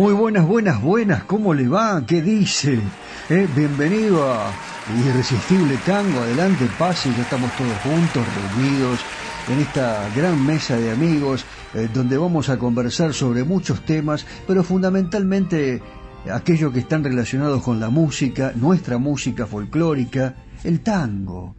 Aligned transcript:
Muy 0.00 0.14
buenas, 0.14 0.46
buenas, 0.46 0.80
buenas, 0.80 1.24
¿cómo 1.24 1.52
le 1.52 1.68
va? 1.68 2.06
¿Qué 2.06 2.22
dice? 2.22 2.80
Eh, 3.28 3.46
bienvenido 3.54 4.32
a 4.32 4.50
Irresistible 5.06 5.76
Tango, 5.84 6.20
adelante, 6.20 6.66
pase, 6.78 7.12
ya 7.12 7.20
estamos 7.20 7.50
todos 7.54 7.76
juntos, 7.82 8.24
reunidos, 8.34 8.98
en 9.52 9.58
esta 9.58 10.08
gran 10.16 10.42
mesa 10.42 10.78
de 10.78 10.90
amigos 10.90 11.44
eh, 11.74 11.86
donde 11.92 12.16
vamos 12.16 12.48
a 12.48 12.58
conversar 12.58 13.12
sobre 13.12 13.44
muchos 13.44 13.84
temas, 13.84 14.24
pero 14.46 14.64
fundamentalmente 14.64 15.82
aquellos 16.32 16.72
que 16.72 16.78
están 16.78 17.04
relacionados 17.04 17.62
con 17.62 17.78
la 17.78 17.90
música, 17.90 18.54
nuestra 18.56 18.96
música 18.96 19.44
folclórica, 19.44 20.34
el 20.64 20.80
tango. 20.80 21.56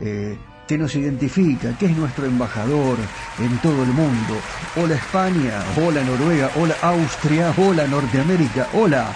Eh, 0.00 0.36
que 0.66 0.78
nos 0.78 0.94
identifica, 0.94 1.76
que 1.78 1.86
es 1.86 1.96
nuestro 1.96 2.26
embajador 2.26 2.96
en 3.38 3.58
todo 3.58 3.82
el 3.82 3.90
mundo. 3.90 4.34
Hola 4.76 4.94
España, 4.94 5.62
hola 5.76 6.02
Noruega, 6.02 6.50
hola 6.56 6.74
Austria, 6.82 7.52
hola 7.56 7.86
Norteamérica, 7.86 8.68
hola, 8.72 9.14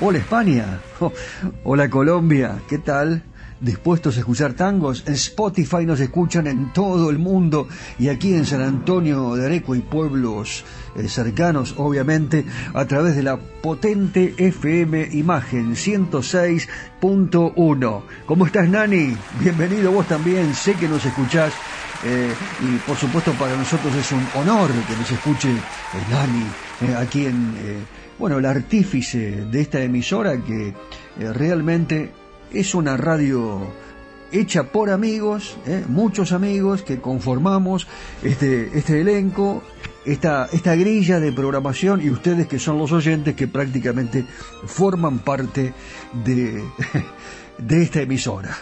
hola 0.00 0.18
España, 0.18 0.80
hola 1.64 1.90
Colombia, 1.90 2.60
¿qué 2.68 2.78
tal? 2.78 3.22
Dispuestos 3.60 4.16
a 4.16 4.20
escuchar 4.20 4.54
tangos. 4.54 5.04
En 5.06 5.12
Spotify 5.14 5.84
nos 5.86 6.00
escuchan 6.00 6.46
en 6.46 6.72
todo 6.72 7.10
el 7.10 7.18
mundo 7.18 7.68
y 7.98 8.08
aquí 8.08 8.32
en 8.34 8.46
San 8.46 8.62
Antonio 8.62 9.34
de 9.34 9.46
Areco 9.46 9.74
y 9.74 9.80
pueblos 9.80 10.64
eh, 10.96 11.08
cercanos, 11.08 11.74
obviamente, 11.78 12.44
a 12.72 12.84
través 12.86 13.16
de 13.16 13.22
la 13.22 13.36
potente 13.36 14.34
FM 14.36 15.08
Imagen 15.12 15.74
106.1. 15.74 18.02
¿Cómo 18.26 18.46
estás, 18.46 18.68
Nani? 18.68 19.16
Bienvenido 19.40 19.90
vos 19.92 20.06
también, 20.06 20.54
sé 20.54 20.74
que 20.74 20.88
nos 20.88 21.04
escuchás. 21.04 21.52
Eh, 22.06 22.34
y 22.60 22.76
por 22.86 22.98
supuesto 22.98 23.32
para 23.32 23.56
nosotros 23.56 23.94
es 23.94 24.12
un 24.12 24.22
honor 24.34 24.70
que 24.86 24.94
nos 24.94 25.10
escuche 25.10 25.48
eh, 25.50 25.56
Nani 26.10 26.44
aquí 26.98 27.24
en, 27.24 27.54
bueno, 28.18 28.36
el 28.36 28.44
artífice 28.44 29.46
de 29.46 29.60
esta 29.62 29.80
emisora 29.80 30.36
que 30.36 30.74
realmente 31.16 32.12
es 32.54 32.74
una 32.74 32.96
radio 32.96 33.60
hecha 34.32 34.64
por 34.64 34.90
amigos, 34.90 35.56
¿eh? 35.66 35.84
muchos 35.88 36.32
amigos 36.32 36.82
que 36.82 37.00
conformamos 37.00 37.86
este, 38.22 38.76
este 38.76 39.00
elenco, 39.00 39.62
esta, 40.04 40.48
esta 40.52 40.74
grilla 40.74 41.20
de 41.20 41.32
programación 41.32 42.02
y 42.02 42.10
ustedes 42.10 42.46
que 42.46 42.58
son 42.58 42.78
los 42.78 42.92
oyentes 42.92 43.34
que 43.34 43.48
prácticamente 43.48 44.24
forman 44.66 45.20
parte 45.20 45.72
de, 46.24 46.62
de 47.58 47.82
esta 47.82 48.00
emisora. 48.02 48.56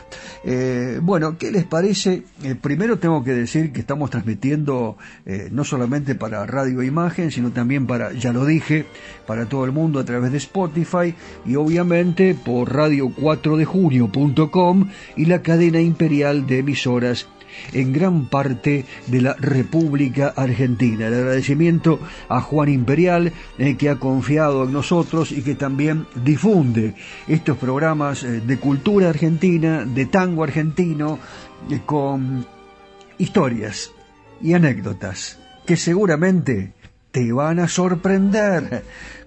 Eh, 0.45 0.99
bueno, 1.01 1.39
¿qué 1.39 1.53
les 1.53 1.65
parece? 1.65 2.25
Eh, 2.43 2.57
primero 2.61 2.99
tengo 2.99 3.23
que 3.23 3.33
decir 3.33 3.73
que 3.73 3.81
estamos 3.81 4.11
transmitiendo 4.11 4.97
eh, 5.25 5.49
no 5.53 5.63
solamente 5.65 6.15
para 6.15 6.45
radio 6.47 6.83
imagen, 6.83 7.31
sino 7.31 7.53
también 7.53 7.87
para, 7.87 8.13
ya 8.13 8.33
lo 8.33 8.45
dije, 8.45 8.85
para 9.27 9.47
todo 9.47 9.65
el 9.65 9.73
mundo 9.73 10.01
a 10.01 10.05
través 10.05 10.33
de 10.33 10.39
Spotify 10.39 11.15
y 11.47 11.55
obviamente 11.57 12.35
por 12.35 12.73
radio4dejunio.com 12.73 14.89
y 15.17 15.25
la 15.27 15.43
cadena 15.43 15.81
imperial 15.81 16.47
de 16.47 16.59
emisoras 16.59 17.29
en 17.73 17.93
gran 17.93 18.27
parte 18.27 18.85
de 19.07 19.21
la 19.21 19.35
República 19.35 20.33
Argentina. 20.37 21.09
El 21.09 21.15
agradecimiento 21.15 22.01
a 22.29 22.41
Juan 22.41 22.69
Imperial, 22.69 23.33
eh, 23.59 23.77
que 23.77 23.91
ha 23.91 23.97
confiado 23.97 24.65
en 24.65 24.73
nosotros 24.73 25.33
y 25.33 25.43
que 25.43 25.55
también 25.55 26.07
difunde 26.25 26.95
estos 27.27 27.59
programas 27.59 28.23
eh, 28.25 28.41
de 28.41 28.59
cultura 28.59 29.09
argentina, 29.09 29.85
de 29.85 30.07
tango 30.07 30.45
argentino, 30.45 31.19
eh, 31.71 31.81
con 31.85 32.47
historias 33.19 33.93
y 34.41 34.55
anécdotas 34.55 35.39
que 35.67 35.77
seguramente 35.77 36.73
te 37.11 37.33
van 37.33 37.61
a 37.61 37.69
sorprender 37.69 38.83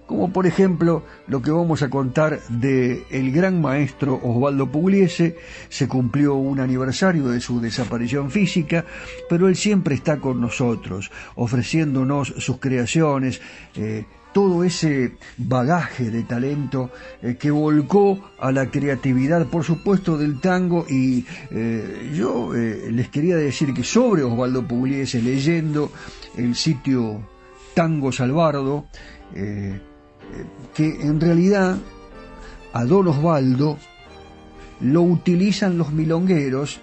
como 0.06 0.32
por 0.32 0.46
ejemplo 0.46 1.04
lo 1.26 1.42
que 1.42 1.50
vamos 1.50 1.82
a 1.82 1.90
contar 1.90 2.40
de 2.48 3.04
el 3.10 3.32
gran 3.32 3.60
maestro 3.60 4.20
Osvaldo 4.22 4.70
Pugliese, 4.70 5.36
se 5.68 5.88
cumplió 5.88 6.34
un 6.34 6.60
aniversario 6.60 7.28
de 7.28 7.40
su 7.40 7.60
desaparición 7.60 8.30
física, 8.30 8.84
pero 9.28 9.48
él 9.48 9.56
siempre 9.56 9.94
está 9.94 10.18
con 10.18 10.40
nosotros, 10.40 11.10
ofreciéndonos 11.34 12.34
sus 12.38 12.58
creaciones, 12.58 13.40
eh, 13.74 14.04
todo 14.32 14.64
ese 14.64 15.16
bagaje 15.38 16.10
de 16.10 16.22
talento 16.22 16.90
eh, 17.22 17.36
que 17.36 17.50
volcó 17.50 18.30
a 18.38 18.52
la 18.52 18.70
creatividad, 18.70 19.46
por 19.46 19.64
supuesto, 19.64 20.18
del 20.18 20.40
tango. 20.40 20.84
Y 20.90 21.24
eh, 21.50 22.12
yo 22.14 22.52
les 22.52 23.08
quería 23.08 23.36
decir 23.36 23.72
que 23.72 23.82
sobre 23.82 24.22
Osvaldo 24.22 24.68
Pugliese, 24.68 25.22
leyendo 25.22 25.90
el 26.36 26.54
sitio 26.54 27.26
Tango 27.74 28.12
Salvardo, 28.12 28.88
que 30.74 31.00
en 31.02 31.20
realidad 31.20 31.76
a 32.72 32.84
Don 32.84 33.08
Osvaldo 33.08 33.78
lo 34.80 35.02
utilizan 35.02 35.78
los 35.78 35.92
milongueros, 35.92 36.80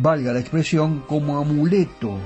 valga 0.00 0.32
la 0.32 0.40
expresión, 0.40 1.04
como 1.06 1.38
amuleto 1.38 2.18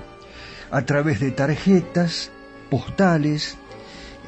a 0.71 0.83
través 0.83 1.21
de 1.21 1.31
tarjetas, 1.31 2.31
postales 2.71 3.57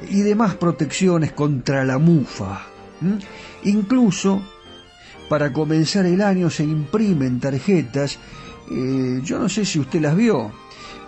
y 0.09 0.23
demás 0.23 0.55
protecciones 0.55 1.33
contra 1.33 1.85
la 1.85 1.99
mufa. 1.99 2.67
Incluso 3.65 4.43
para 5.29 5.53
comenzar 5.53 6.07
el 6.07 6.23
año 6.23 6.51
se 6.51 6.65
imprimen 6.65 7.41
tarjetas, 7.41 8.19
eh, 8.71 9.21
yo 9.23 9.39
no 9.39 9.49
sé 9.49 9.65
si 9.65 9.79
usted 9.79 10.01
las 10.01 10.17
vio, 10.17 10.53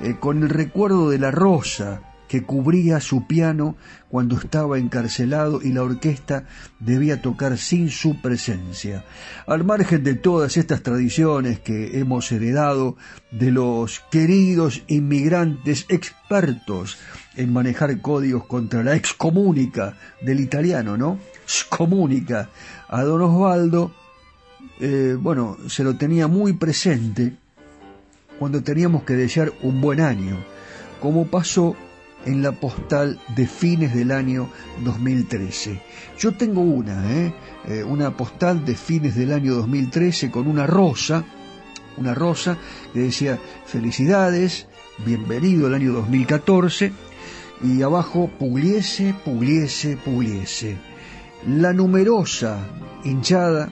eh, 0.01 0.17
con 0.19 0.43
el 0.43 0.49
recuerdo 0.49 1.11
de 1.11 1.19
la 1.19 1.31
rosa, 1.31 2.01
que 2.29 2.43
cubría 2.43 3.01
su 3.01 3.27
piano 3.27 3.77
cuando 4.09 4.37
estaba 4.37 4.79
encarcelado 4.79 5.61
y 5.63 5.73
la 5.73 5.83
orquesta 5.83 6.45
debía 6.79 7.21
tocar 7.21 7.59
sin 7.59 7.91
su 7.91 8.21
presencia. 8.21 9.05
Al 9.47 9.65
margen 9.65 10.05
de 10.05 10.15
todas 10.15 10.57
estas 10.57 10.83
tradiciones 10.83 11.59
que 11.59 11.99
hemos 11.99 12.31
heredado 12.31 12.97
de 13.31 13.51
los 13.51 14.01
queridos 14.11 14.83
inmigrantes 14.87 15.87
expertos 15.89 16.99
en 17.37 17.53
manejar 17.53 18.01
códigos 18.01 18.47
contra 18.47 18.83
la 18.83 18.95
excomunica 18.95 19.97
del 20.21 20.41
italiano, 20.41 20.97
¿no? 20.97 21.19
Excomunica. 21.45 22.51
A 22.89 23.03
don 23.03 23.23
Osvaldo, 23.23 23.93
eh, 24.81 25.17
bueno, 25.19 25.57
se 25.69 25.85
lo 25.85 25.97
tenía 25.97 26.27
muy 26.27 26.53
presente 26.53 27.37
cuando 28.39 28.63
teníamos 28.63 29.03
que 29.03 29.15
desear 29.15 29.53
un 29.63 29.81
buen 29.81 30.01
año, 30.01 30.37
como 31.01 31.27
pasó 31.27 31.77
en 32.29 32.43
la 32.43 32.53
postal 32.53 33.19
de 33.35 33.47
fines 33.47 33.95
del 33.95 34.13
año 34.13 34.51
2013. 34.85 35.81
Yo 36.19 36.33
tengo 36.33 36.61
una, 36.61 37.11
¿eh? 37.11 37.35
¿eh? 37.67 37.83
una 37.83 38.15
postal 38.19 38.67
de 38.67 38.75
fines 38.75 39.15
del 39.15 39.33
año 39.33 39.55
2013 39.55 40.31
con 40.31 40.47
una 40.47 40.67
rosa, 40.67 41.25
una 41.97 42.13
rosa 42.13 42.59
que 42.93 43.01
decía 43.01 43.39
felicidades, 43.65 44.67
bienvenido 45.07 45.69
al 45.69 45.75
año 45.75 45.93
2014 45.93 46.93
y 47.65 47.81
abajo 47.81 48.31
Pugliese, 48.39 49.15
Pugliese, 49.25 49.97
Pugliese. 49.97 50.77
La 51.47 51.73
numerosa 51.73 52.59
hinchada 53.05 53.71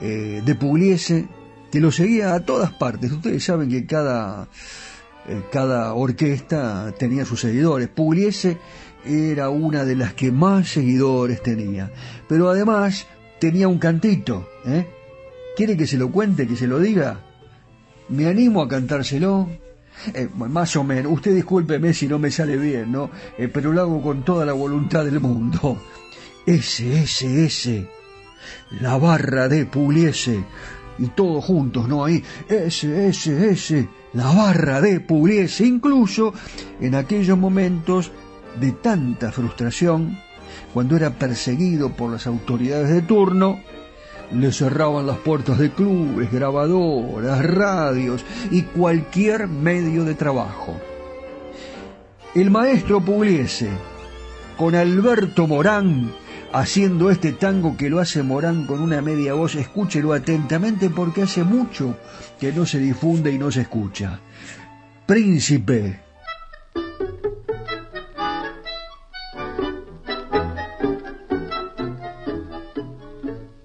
eh, 0.00 0.42
de 0.44 0.54
Pugliese 0.56 1.28
que 1.70 1.78
lo 1.78 1.92
seguía 1.92 2.34
a 2.34 2.40
todas 2.40 2.72
partes. 2.72 3.12
Ustedes 3.12 3.44
saben 3.44 3.68
que 3.68 3.86
cada 3.86 4.48
eh, 5.28 5.42
cada 5.50 5.92
orquesta 5.94 6.92
tenía 6.98 7.24
sus 7.24 7.40
seguidores. 7.40 7.88
Pugliese 7.88 8.58
era 9.04 9.50
una 9.50 9.84
de 9.84 9.96
las 9.96 10.14
que 10.14 10.30
más 10.30 10.68
seguidores 10.68 11.42
tenía. 11.42 11.90
Pero 12.28 12.48
además 12.48 13.06
tenía 13.40 13.68
un 13.68 13.78
cantito. 13.78 14.48
¿eh? 14.66 14.86
¿Quiere 15.56 15.76
que 15.76 15.86
se 15.86 15.96
lo 15.96 16.10
cuente, 16.10 16.46
que 16.46 16.56
se 16.56 16.66
lo 16.66 16.78
diga? 16.78 17.20
Me 18.08 18.26
animo 18.26 18.62
a 18.62 18.68
cantárselo. 18.68 19.48
Eh, 20.14 20.28
más 20.36 20.76
o 20.76 20.84
menos, 20.84 21.12
usted 21.12 21.34
discúlpeme 21.34 21.94
si 21.94 22.06
no 22.06 22.18
me 22.18 22.30
sale 22.30 22.58
bien, 22.58 22.92
¿no? 22.92 23.10
pero 23.50 23.72
lo 23.72 23.80
hago 23.80 24.02
con 24.02 24.26
toda 24.26 24.44
la 24.44 24.52
voluntad 24.52 25.04
del 25.04 25.20
mundo. 25.20 25.82
Ese, 26.46 27.02
ese, 27.02 27.46
ese. 27.46 27.88
La 28.80 28.98
barra 28.98 29.48
de 29.48 29.66
Pugliese. 29.66 30.44
Y 30.98 31.08
todos 31.08 31.44
juntos, 31.44 31.88
¿no? 31.88 32.04
Ahí. 32.04 32.22
Ese, 32.48 33.08
ese, 33.08 33.50
ese 33.50 33.88
la 34.16 34.32
barra 34.32 34.80
de 34.80 34.98
Pugliese, 35.00 35.66
incluso 35.66 36.32
en 36.80 36.94
aquellos 36.94 37.36
momentos 37.36 38.10
de 38.58 38.72
tanta 38.72 39.30
frustración, 39.30 40.18
cuando 40.72 40.96
era 40.96 41.10
perseguido 41.10 41.90
por 41.90 42.10
las 42.10 42.26
autoridades 42.26 42.88
de 42.88 43.02
turno, 43.02 43.60
le 44.32 44.52
cerraban 44.52 45.06
las 45.06 45.18
puertas 45.18 45.58
de 45.58 45.70
clubes, 45.70 46.32
grabadoras, 46.32 47.44
radios 47.44 48.24
y 48.50 48.62
cualquier 48.62 49.48
medio 49.48 50.04
de 50.04 50.14
trabajo. 50.14 50.80
El 52.34 52.50
maestro 52.50 53.02
Pugliese, 53.02 53.68
con 54.56 54.74
Alberto 54.74 55.46
Morán, 55.46 56.10
haciendo 56.52 57.10
este 57.10 57.32
tango 57.32 57.76
que 57.76 57.90
lo 57.90 58.00
hace 58.00 58.22
Morán 58.22 58.66
con 58.66 58.80
una 58.80 59.02
media 59.02 59.34
voz, 59.34 59.54
escúchelo 59.54 60.12
atentamente 60.12 60.90
porque 60.90 61.22
hace 61.22 61.44
mucho 61.44 61.96
que 62.40 62.52
no 62.52 62.66
se 62.66 62.78
difunde 62.78 63.32
y 63.32 63.38
no 63.38 63.50
se 63.50 63.62
escucha. 63.62 64.20
Príncipe. 65.06 66.00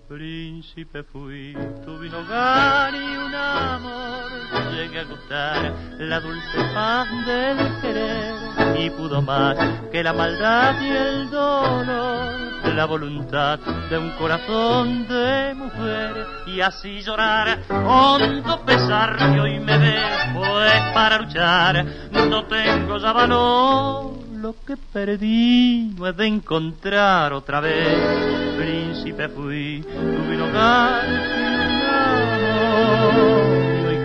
Príncipe 0.07 1.03
fui 1.03 1.55
tu 1.83 2.00
vino 2.00 2.19
hogar 2.19 2.93
y 2.93 3.17
un 3.17 3.35
amor, 3.35 4.73
llegué 4.75 5.00
a 5.00 5.03
gustar 5.05 5.73
la 6.00 6.19
dulce 6.19 6.57
paz 6.73 7.07
del 7.25 7.81
querer 7.81 8.77
y 8.77 8.89
pudo 8.91 9.21
más 9.21 9.57
que 9.91 10.03
la 10.03 10.13
maldad 10.13 10.81
y 10.81 10.89
el 10.89 11.29
dolor 11.29 12.40
la 12.74 12.86
voluntad 12.86 13.60
de 13.90 13.98
un 13.98 14.12
corazón 14.12 15.08
de 15.08 15.54
mujer 15.56 16.25
y 16.48 16.62
así 16.62 17.01
llorar. 17.01 17.60
Hondo 17.70 18.62
pesar 18.66 19.18
que 19.18 19.40
hoy 19.40 19.60
me 19.60 19.78
dejo 19.78 20.40
pues 20.40 20.82
para 20.94 21.20
luchar. 21.20 21.86
No 22.12 22.46
tengo 22.46 22.98
ya 22.98 23.12
valor 23.12 24.12
lo 24.42 24.56
que 24.66 24.75
perdí 24.75 25.94
no 25.96 26.08
he 26.08 26.13
de 26.13 26.28
encontrar 26.28 27.34
otra 27.34 27.60
vez. 27.60 28.58
Príncipe 28.58 29.30
fui 29.30 29.84
tuve 29.84 30.36
un 30.36 30.42
hogar 30.42 31.40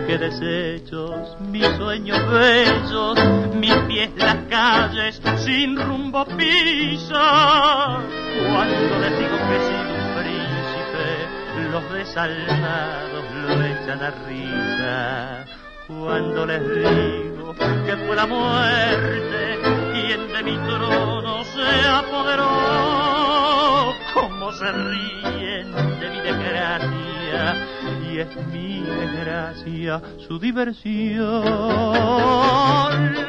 que 0.07 0.19
desechos 0.19 1.37
mis 1.41 1.67
sueños 1.77 2.19
bellos 2.31 3.19
mis 3.55 3.75
pies 3.89 4.11
las 4.17 4.37
calles 4.49 5.21
sin 5.39 5.77
rumbo 5.77 6.25
pisa 6.25 7.99
cuando 8.53 8.99
les 9.01 9.19
digo 9.19 9.37
que 9.49 9.59
sido 9.67 9.95
un 9.95 10.15
príncipe 10.19 11.07
los 11.73 11.93
desalmados 11.93 13.25
lo 13.43 13.65
echan 13.65 14.03
a 14.03 14.11
risa. 14.27 15.45
Cuando 15.89 16.47
les 16.47 16.63
digo 16.63 17.55
que 17.87 17.97
fue 17.97 18.17
la 18.17 18.27
muerte 18.27 19.59
quien 19.93 20.29
de 20.33 20.43
mi 20.43 20.57
trono 20.67 21.45
se 21.45 21.89
apoderó 21.89 22.51
como 24.15 24.53
se 24.53 24.73
ríen 24.73 25.73
de 26.01 26.11
mi 26.11 26.21
desgracia 26.21 27.75
es 28.21 28.37
mi 28.53 28.81
desgracia 28.81 30.01
su 30.27 30.39
diversión. 30.39 31.45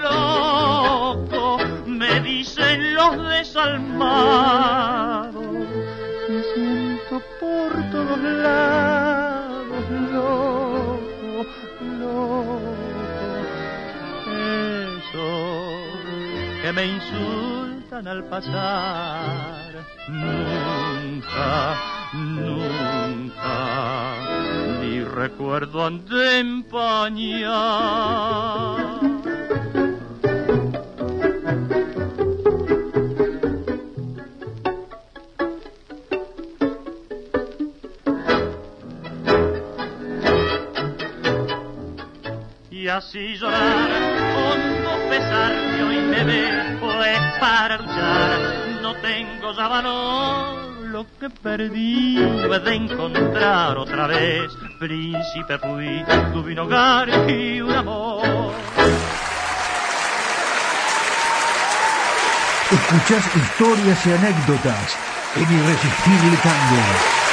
Loco 0.02 1.58
me 1.86 2.20
dicen 2.22 2.96
los 2.96 3.30
desalmados. 3.30 5.36
Me 6.30 6.44
siento 6.54 7.22
por 7.40 7.72
todos 7.92 8.20
lados 8.20 9.90
loco 10.12 11.46
loco. 12.00 12.60
Eso 15.08 15.30
que 16.62 16.70
me 16.74 16.86
insultan 16.86 18.08
al 18.08 18.24
pasar 18.26 19.74
nunca 20.08 21.76
nunca 22.14 24.17
recuerdo 25.18 25.84
han 25.84 26.06
de 26.06 26.40
empañar. 26.40 27.48
Y 42.70 42.88
así 42.88 43.36
llorar 43.38 43.90
hondo 44.38 45.10
pesar 45.10 45.52
que 45.76 45.84
hoy 45.84 45.98
me 45.98 46.24
ve 46.26 46.78
pues 46.80 47.20
para 47.40 47.78
luchar 47.78 48.40
no 48.84 48.94
tengo 49.02 49.52
ya 49.54 49.68
valor 49.68 50.67
lo 50.92 51.06
que 51.20 51.30
perdí 51.30 52.18
he 52.18 52.60
de 52.60 52.76
encontrar 52.76 53.78
otra 53.78 54.08
vez 54.08 54.52
príncipe 54.80 55.58
fui 55.60 56.06
tuve 56.34 56.54
un 56.54 56.60
hogar 56.60 57.10
y 57.30 57.62
un 57.62 57.72
amor 57.72 58.24
Escuchás 62.72 63.26
historias 63.36 64.06
y 64.06 64.12
anécdotas 64.12 64.98
en 65.36 65.44
Irresistible 65.44 66.38
Tango. 66.44 67.27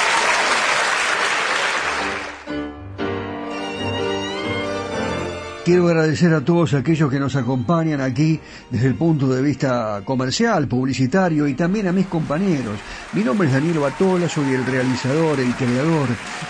Quiero 5.65 5.89
agradecer 5.89 6.35
a 6.35 6.45
todos 6.45 6.75
aquellos 6.75 7.11
que 7.11 7.19
nos 7.19 7.37
acompañan 7.37 8.03
aquí 8.03 8.39
desde 8.69 8.89
el 8.89 8.97
punto 8.97 9.29
de 9.29 9.41
vista 9.41 10.03
comercial, 10.05 10.69
publicitario 10.69 11.49
y 11.49 11.55
también 11.55 11.89
a 11.89 11.93
mis 11.93 12.07
compañeros. 12.07 12.79
Mi 13.15 13.25
nombre 13.25 13.49
es 13.49 13.55
Daniel 13.55 13.79
Batola, 13.79 14.29
soy 14.29 14.53
el 14.53 14.67
realizador, 14.67 15.41
el 15.41 15.55
creador 15.55 16.09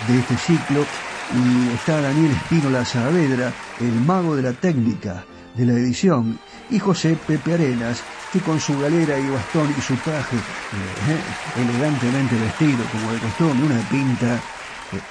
de 0.09 0.19
este 0.19 0.35
ciclo 0.35 0.81
y 1.33 1.73
está 1.73 2.01
Daniel 2.01 2.31
Espínola 2.31 2.83
Saavedra, 2.83 3.53
el 3.79 3.93
mago 4.01 4.35
de 4.35 4.41
la 4.41 4.51
técnica 4.51 5.23
de 5.55 5.65
la 5.65 5.73
edición, 5.73 6.37
y 6.69 6.77
José 6.77 7.17
Pepe 7.25 7.53
Arenas, 7.53 8.03
que 8.33 8.39
con 8.39 8.59
su 8.59 8.77
galera 8.77 9.17
y 9.17 9.29
bastón 9.29 9.73
y 9.77 9.81
su 9.81 9.95
traje 9.95 10.35
eh, 10.35 11.61
elegantemente 11.61 12.35
vestido 12.35 12.83
como 12.91 13.13
de 13.13 13.19
costumbre, 13.19 13.65
una 13.65 13.89
pinta 13.89 14.35
eh, 14.35 14.54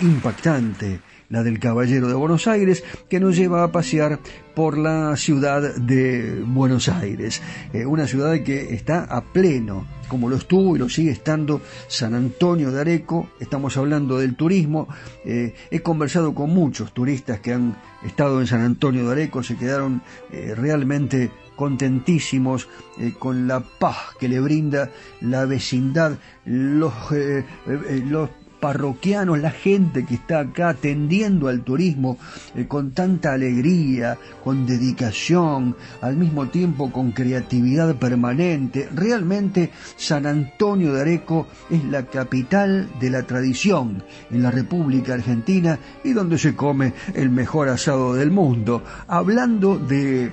impactante, 0.00 1.00
la 1.28 1.42
del 1.42 1.58
Caballero 1.58 2.08
de 2.08 2.14
Buenos 2.14 2.46
Aires, 2.46 2.84
que 3.08 3.20
nos 3.20 3.36
lleva 3.36 3.64
a 3.64 3.72
pasear 3.72 4.20
por 4.54 4.78
la 4.78 5.16
ciudad 5.16 5.74
de 5.76 6.42
Buenos 6.46 6.88
Aires, 6.88 7.42
eh, 7.72 7.86
una 7.86 8.06
ciudad 8.06 8.38
que 8.42 8.74
está 8.74 9.04
a 9.04 9.22
pleno, 9.22 9.86
como 10.08 10.28
lo 10.28 10.36
estuvo 10.36 10.76
y 10.76 10.78
lo 10.78 10.88
sigue 10.88 11.10
estando 11.10 11.60
San 11.88 12.14
Antonio 12.14 12.70
de 12.70 12.80
Areco, 12.80 13.28
estamos 13.40 13.76
hablando 13.76 14.18
del 14.18 14.36
turismo, 14.36 14.88
eh, 15.24 15.54
he 15.70 15.80
conversado 15.80 16.34
con 16.34 16.50
muchos 16.50 16.92
turistas 16.92 17.40
que 17.40 17.52
han 17.52 17.76
estado 18.04 18.40
en 18.40 18.46
San 18.46 18.60
Antonio 18.60 19.06
de 19.06 19.12
Areco, 19.12 19.42
se 19.42 19.56
quedaron 19.56 20.02
eh, 20.30 20.54
realmente 20.56 21.30
contentísimos 21.56 22.68
eh, 22.98 23.12
con 23.18 23.46
la 23.46 23.60
paz 23.60 23.96
que 24.18 24.28
le 24.28 24.40
brinda 24.40 24.90
la 25.20 25.46
vecindad, 25.46 26.18
los, 26.44 26.92
eh, 27.12 27.44
eh, 27.66 28.02
los 28.06 28.30
parroquianos, 28.64 29.40
la 29.40 29.50
gente 29.50 30.06
que 30.06 30.14
está 30.14 30.40
acá 30.40 30.70
atendiendo 30.70 31.48
al 31.48 31.60
turismo 31.60 32.16
eh, 32.54 32.64
con 32.66 32.92
tanta 32.92 33.34
alegría, 33.34 34.16
con 34.42 34.64
dedicación, 34.64 35.76
al 36.00 36.16
mismo 36.16 36.48
tiempo 36.48 36.90
con 36.90 37.12
creatividad 37.12 37.94
permanente. 37.96 38.88
Realmente 38.94 39.70
San 39.98 40.24
Antonio 40.24 40.94
de 40.94 41.02
Areco 41.02 41.46
es 41.68 41.84
la 41.84 42.06
capital 42.06 42.88
de 42.98 43.10
la 43.10 43.24
tradición 43.24 44.02
en 44.30 44.42
la 44.42 44.50
República 44.50 45.12
Argentina 45.12 45.78
y 46.02 46.14
donde 46.14 46.38
se 46.38 46.56
come 46.56 46.94
el 47.12 47.28
mejor 47.28 47.68
asado 47.68 48.14
del 48.14 48.30
mundo. 48.30 48.82
Hablando 49.08 49.78
de 49.78 50.32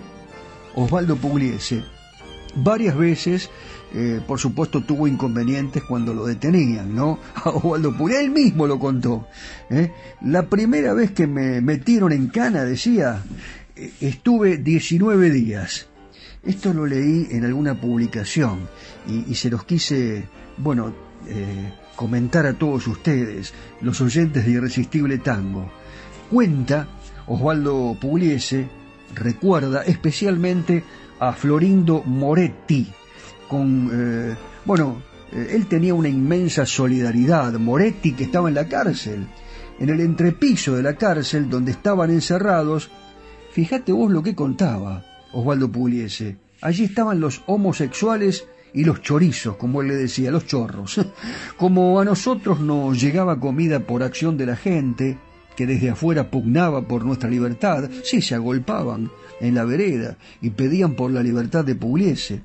Osvaldo 0.73 1.17
Pugliese, 1.17 1.83
varias 2.55 2.95
veces 2.95 3.49
eh, 3.93 4.21
por 4.25 4.39
supuesto 4.39 4.81
tuvo 4.81 5.07
inconvenientes 5.07 5.83
cuando 5.83 6.13
lo 6.13 6.25
detenían, 6.25 6.95
¿no? 6.95 7.19
A 7.35 7.49
Osvaldo 7.49 7.93
él 8.09 8.31
mismo 8.31 8.67
lo 8.67 8.79
contó. 8.79 9.27
¿eh? 9.69 9.91
La 10.21 10.47
primera 10.47 10.93
vez 10.93 11.11
que 11.11 11.27
me 11.27 11.61
metieron 11.61 12.11
en 12.11 12.27
cana, 12.27 12.63
decía, 12.63 13.21
eh, 13.75 13.91
estuve 13.99 14.57
19 14.57 15.29
días. 15.29 15.87
Esto 16.43 16.73
lo 16.73 16.87
leí 16.87 17.27
en 17.31 17.45
alguna 17.45 17.79
publicación 17.79 18.67
y, 19.07 19.31
y 19.31 19.35
se 19.35 19.49
los 19.49 19.63
quise, 19.63 20.23
bueno, 20.57 21.11
comentar 21.95 22.47
a 22.47 22.53
todos 22.53 22.87
ustedes, 22.87 23.53
los 23.81 24.01
oyentes 24.01 24.43
de 24.43 24.51
Irresistible 24.53 25.19
Tango. 25.19 25.71
Cuenta 26.31 26.87
Osvaldo 27.27 27.95
Pugliese, 27.99 28.67
recuerda 29.13 29.83
especialmente 29.83 30.83
a 31.19 31.33
Florindo 31.33 32.01
Moretti, 32.03 32.91
con, 33.51 33.89
eh, 33.91 34.35
bueno, 34.63 35.01
eh, 35.33 35.49
él 35.51 35.67
tenía 35.67 35.93
una 35.93 36.07
inmensa 36.07 36.65
solidaridad, 36.65 37.51
Moretti 37.59 38.13
que 38.13 38.23
estaba 38.23 38.47
en 38.47 38.55
la 38.55 38.69
cárcel, 38.69 39.27
en 39.77 39.89
el 39.89 39.99
entrepiso 39.99 40.73
de 40.77 40.83
la 40.83 40.95
cárcel 40.95 41.49
donde 41.49 41.71
estaban 41.71 42.11
encerrados, 42.11 42.89
fíjate 43.51 43.91
vos 43.91 44.09
lo 44.09 44.23
que 44.23 44.35
contaba 44.35 45.03
Osvaldo 45.33 45.69
Pugliese, 45.69 46.37
allí 46.61 46.85
estaban 46.85 47.19
los 47.19 47.43
homosexuales 47.45 48.47
y 48.73 48.85
los 48.85 49.01
chorizos, 49.01 49.57
como 49.57 49.81
él 49.81 49.89
le 49.89 49.95
decía, 49.95 50.31
los 50.31 50.47
chorros. 50.47 51.01
Como 51.57 51.99
a 51.99 52.05
nosotros 52.05 52.61
nos 52.61 53.01
llegaba 53.01 53.37
comida 53.37 53.81
por 53.81 54.01
acción 54.01 54.37
de 54.37 54.45
la 54.45 54.55
gente, 54.55 55.17
que 55.57 55.67
desde 55.67 55.89
afuera 55.89 56.31
pugnaba 56.31 56.87
por 56.87 57.03
nuestra 57.03 57.29
libertad, 57.29 57.89
sí 58.05 58.21
se 58.21 58.33
agolpaban 58.33 59.11
en 59.41 59.55
la 59.55 59.65
vereda 59.65 60.15
y 60.41 60.51
pedían 60.51 60.93
por 60.95 61.11
la 61.11 61.21
libertad 61.21 61.65
de 61.65 61.75
Pugliese. 61.75 62.43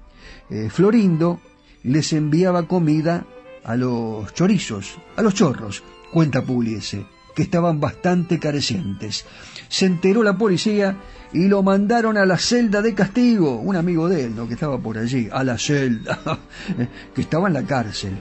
Eh, 0.50 0.68
Florindo 0.70 1.40
les 1.82 2.12
enviaba 2.12 2.66
comida 2.66 3.24
a 3.64 3.76
los 3.76 4.32
chorizos, 4.34 4.96
a 5.16 5.22
los 5.22 5.34
chorros, 5.34 5.82
cuenta 6.12 6.42
Pugliese, 6.42 7.04
que 7.34 7.42
estaban 7.42 7.80
bastante 7.80 8.38
carecientes. 8.38 9.24
Se 9.68 9.86
enteró 9.86 10.22
la 10.22 10.38
policía 10.38 10.96
y 11.32 11.48
lo 11.48 11.62
mandaron 11.62 12.16
a 12.16 12.24
la 12.24 12.38
celda 12.38 12.80
de 12.80 12.94
castigo, 12.94 13.56
un 13.56 13.76
amigo 13.76 14.08
de 14.08 14.24
él, 14.24 14.34
que 14.46 14.54
estaba 14.54 14.78
por 14.78 14.96
allí, 14.96 15.28
a 15.30 15.44
la 15.44 15.58
celda, 15.58 16.18
que 17.14 17.20
estaba 17.20 17.48
en 17.48 17.54
la 17.54 17.64
cárcel. 17.64 18.12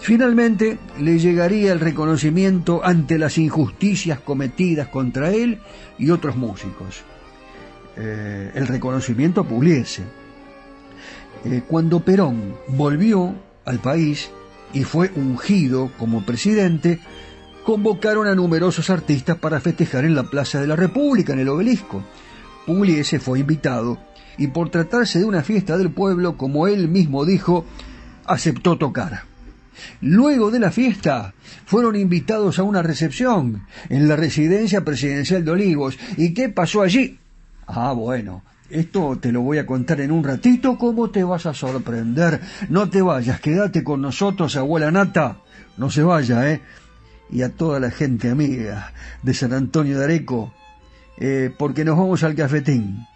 Finalmente 0.00 0.78
le 0.98 1.18
llegaría 1.18 1.72
el 1.72 1.80
reconocimiento 1.80 2.84
ante 2.84 3.18
las 3.18 3.38
injusticias 3.38 4.18
cometidas 4.20 4.88
contra 4.88 5.30
él 5.30 5.60
y 5.98 6.10
otros 6.10 6.36
músicos. 6.36 7.04
eh, 7.96 8.50
el 8.54 8.66
reconocimiento 8.66 9.42
a 9.42 9.44
Pugliese. 9.44 10.02
Eh, 11.44 11.62
cuando 11.66 12.00
Perón 12.00 12.56
volvió 12.68 13.34
al 13.64 13.78
país 13.78 14.30
y 14.72 14.84
fue 14.84 15.10
ungido 15.14 15.90
como 15.98 16.24
presidente, 16.24 17.00
convocaron 17.64 18.26
a 18.26 18.34
numerosos 18.34 18.90
artistas 18.90 19.36
para 19.38 19.60
festejar 19.60 20.04
en 20.04 20.14
la 20.14 20.24
Plaza 20.24 20.60
de 20.60 20.66
la 20.66 20.76
República, 20.76 21.32
en 21.32 21.40
el 21.40 21.48
obelisco. 21.48 22.02
Pugliese 22.66 23.18
fue 23.18 23.40
invitado 23.40 23.98
y 24.38 24.48
por 24.48 24.70
tratarse 24.70 25.18
de 25.18 25.24
una 25.24 25.42
fiesta 25.42 25.76
del 25.76 25.90
pueblo, 25.90 26.36
como 26.36 26.66
él 26.66 26.88
mismo 26.88 27.24
dijo, 27.24 27.64
aceptó 28.24 28.78
tocar. 28.78 29.22
Luego 30.00 30.50
de 30.50 30.60
la 30.60 30.70
fiesta, 30.70 31.34
fueron 31.66 31.96
invitados 31.96 32.58
a 32.58 32.62
una 32.62 32.82
recepción 32.82 33.66
en 33.88 34.08
la 34.08 34.16
residencia 34.16 34.84
presidencial 34.84 35.44
de 35.44 35.50
Olivos. 35.50 35.98
¿Y 36.16 36.32
qué 36.32 36.48
pasó 36.48 36.82
allí? 36.82 37.18
Ah, 37.66 37.92
bueno, 37.92 38.42
esto 38.70 39.18
te 39.20 39.32
lo 39.32 39.42
voy 39.42 39.58
a 39.58 39.66
contar 39.66 40.00
en 40.00 40.10
un 40.10 40.24
ratito, 40.24 40.78
¿cómo 40.78 41.10
te 41.10 41.22
vas 41.22 41.46
a 41.46 41.54
sorprender? 41.54 42.40
No 42.68 42.88
te 42.88 43.02
vayas, 43.02 43.40
quédate 43.40 43.84
con 43.84 44.00
nosotros, 44.00 44.56
abuela 44.56 44.90
Nata. 44.90 45.38
No 45.76 45.90
se 45.90 46.02
vaya, 46.02 46.50
¿eh? 46.50 46.62
Y 47.30 47.42
a 47.42 47.50
toda 47.50 47.80
la 47.80 47.90
gente 47.90 48.30
amiga 48.30 48.92
de 49.22 49.34
San 49.34 49.52
Antonio 49.52 49.98
de 49.98 50.04
Areco, 50.04 50.54
eh, 51.18 51.50
porque 51.56 51.84
nos 51.84 51.98
vamos 51.98 52.22
al 52.22 52.34
cafetín. 52.34 53.06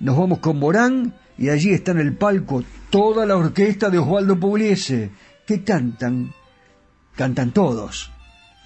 Nos 0.00 0.16
vamos 0.16 0.38
con 0.38 0.58
Morán 0.58 1.14
y 1.36 1.50
allí 1.50 1.70
está 1.70 1.92
en 1.92 1.98
el 1.98 2.14
palco 2.14 2.64
toda 2.90 3.26
la 3.26 3.36
orquesta 3.36 3.90
de 3.90 3.98
Osvaldo 3.98 4.38
Pugliese, 4.40 5.10
que 5.46 5.62
cantan, 5.62 6.32
cantan 7.14 7.52
todos. 7.52 8.10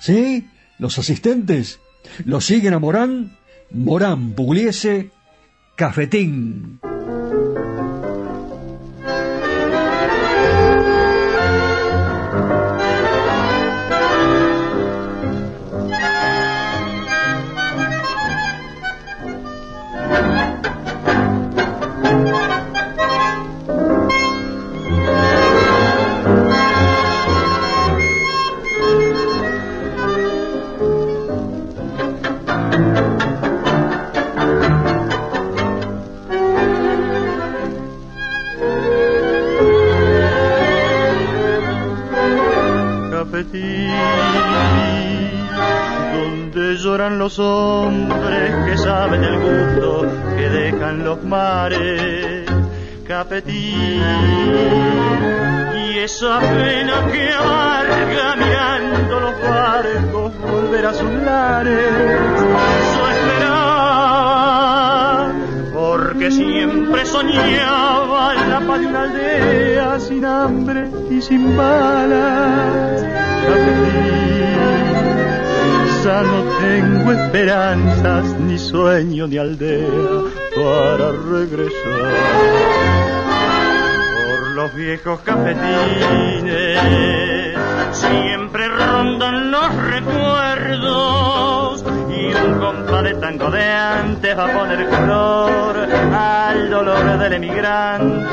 ¿Sí? 0.00 0.48
Los 0.78 0.98
asistentes 0.98 1.80
lo 2.24 2.40
siguen 2.40 2.74
a 2.74 2.78
Morán, 2.78 3.36
Morán 3.70 4.32
Pugliese, 4.32 5.10
Cafetín. 5.82 6.91
Donde 46.14 46.76
lloran 46.76 47.18
los 47.18 47.38
hombres 47.38 48.52
que 48.66 48.78
saben 48.78 49.24
el 49.24 49.40
gusto 49.40 50.06
que 50.36 50.48
dejan 50.48 51.04
los 51.04 51.22
mares, 51.24 52.46
Capetín, 53.06 54.02
y 55.74 55.98
esa 55.98 56.40
pena 56.40 57.06
que 57.10 57.32
amarga 57.32 58.36
mirando 58.36 59.20
los 59.20 59.42
barcos 59.42 60.38
volver 60.38 60.86
a 60.86 60.94
sus 60.94 61.10
lares, 61.10 61.92
porque 65.92 66.30
siempre 66.30 67.04
soñaba 67.04 68.34
en 68.34 68.50
la 68.50 68.60
paz 68.60 68.80
de 68.80 68.86
una 68.86 69.02
aldea 69.02 70.00
sin 70.00 70.24
hambre 70.24 70.88
y 71.10 71.20
sin 71.20 71.54
balas 71.54 73.02
ya 76.02 76.22
no 76.22 76.42
tengo 76.60 77.12
esperanzas, 77.12 78.24
ni 78.40 78.58
sueño, 78.58 79.28
ni 79.28 79.38
aldea 79.38 79.86
para 80.56 81.12
regresar. 81.30 82.12
Por 84.26 84.50
los 84.56 84.74
viejos 84.74 85.20
cafetines 85.20 86.80
siempre 87.92 88.66
rondan 88.66 89.52
los 89.52 89.76
recuerdos 89.76 91.61
y 92.32 92.46
un 92.46 92.58
compa 92.58 93.02
de 93.02 93.14
tango 93.14 93.50
de 93.50 93.64
antes 93.64 94.38
va 94.38 94.44
a 94.46 94.58
poner 94.58 94.88
color 94.88 95.88
al 96.12 96.70
dolor 96.70 97.18
del 97.18 97.32
emigrante 97.34 98.26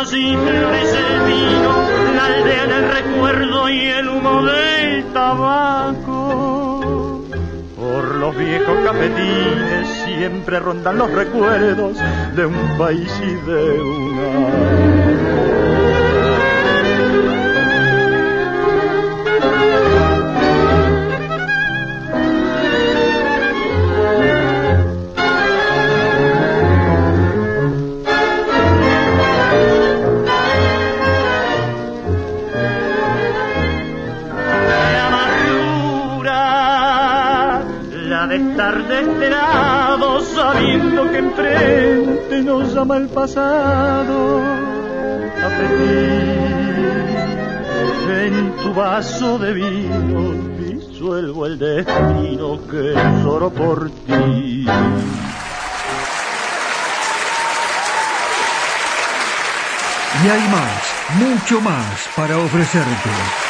así 0.00 0.34
florece 0.34 0.98
el 0.98 1.20
vino, 1.26 1.72
la 2.16 2.24
aldea 2.26 2.66
del 2.66 2.90
recuerdo 2.90 3.68
y 3.68 3.80
el 3.80 4.08
humo 4.08 4.42
del 4.42 5.04
tabaco. 5.12 6.46
Por 7.76 8.14
los 8.16 8.36
viejos 8.36 8.78
cafetines 8.84 9.88
siempre 10.04 10.58
rondan 10.58 10.96
los 10.98 11.10
recuerdos 11.12 11.98
de 12.34 12.46
un 12.46 12.78
país 12.78 13.12
y 13.22 13.34
de 13.50 13.80
una. 13.80 15.49
Sabiendo 40.22 41.10
que 41.10 41.18
enfrente 41.18 42.42
nos 42.42 42.74
llama 42.74 42.96
el 42.96 43.08
pasado. 43.08 44.40
en 48.10 48.56
tu 48.56 48.74
vaso 48.74 49.38
de 49.38 49.52
vino 49.52 50.34
disuelvo 50.58 51.46
el 51.46 51.58
destino 51.58 52.58
que 52.70 52.94
lloro 53.22 53.50
por 53.50 53.90
ti. 53.90 54.66
Y 60.22 60.28
hay 60.28 60.48
más, 60.48 60.94
mucho 61.18 61.60
más 61.60 62.08
para 62.14 62.36
ofrecerte. 62.38 63.49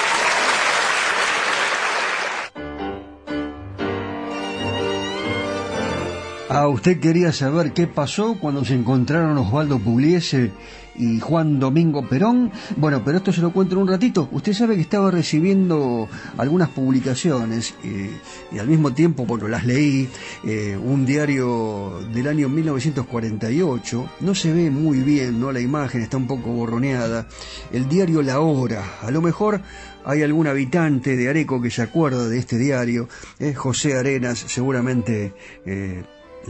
Ah, 6.53 6.67
usted 6.67 6.99
quería 6.99 7.33
saber 7.33 7.73
qué 7.73 7.87
pasó 7.87 8.37
cuando 8.41 8.65
se 8.65 8.75
encontraron 8.75 9.39
Osvaldo 9.39 9.79
Pugliese 9.79 10.51
y 10.97 11.21
Juan 11.21 11.61
Domingo 11.61 12.09
Perón. 12.09 12.51
Bueno, 12.77 13.03
pero 13.05 13.19
esto 13.19 13.33
se 13.33 13.41
lo 13.41 13.53
cuento 13.53 13.77
en 13.77 13.83
un 13.83 13.87
ratito. 13.87 14.29
Usted 14.33 14.53
sabe 14.53 14.75
que 14.75 14.81
estaba 14.81 15.13
recibiendo 15.13 16.09
algunas 16.37 16.71
publicaciones 16.71 17.75
eh, 17.85 18.11
y 18.51 18.59
al 18.59 18.67
mismo 18.67 18.93
tiempo, 18.93 19.27
bueno, 19.27 19.47
las 19.47 19.65
leí. 19.65 20.09
Eh, 20.43 20.77
un 20.77 21.07
diario 21.07 22.01
del 22.13 22.27
año 22.27 22.49
1948. 22.49 24.11
No 24.19 24.35
se 24.35 24.53
ve 24.53 24.73
muy 24.73 25.03
bien, 25.03 25.39
¿no? 25.39 25.53
La 25.53 25.61
imagen 25.61 26.03
está 26.03 26.17
un 26.17 26.27
poco 26.27 26.51
borroneada. 26.51 27.29
El 27.71 27.89
diario 27.89 28.23
La 28.23 28.41
Hora. 28.41 28.99
A 29.03 29.13
lo 29.13 29.23
mejor 29.23 29.61
hay 30.05 30.25
algún 30.25 30.49
habitante 30.49 31.17
de 31.17 31.29
Areco 31.29 31.63
que 31.63 31.71
se 31.71 31.83
acuerda 31.83 32.29
de 32.29 32.39
este 32.39 32.59
diario. 32.59 33.09
Eh, 33.39 33.55
José 33.55 33.97
Arenas, 33.97 34.45
seguramente 34.49 35.33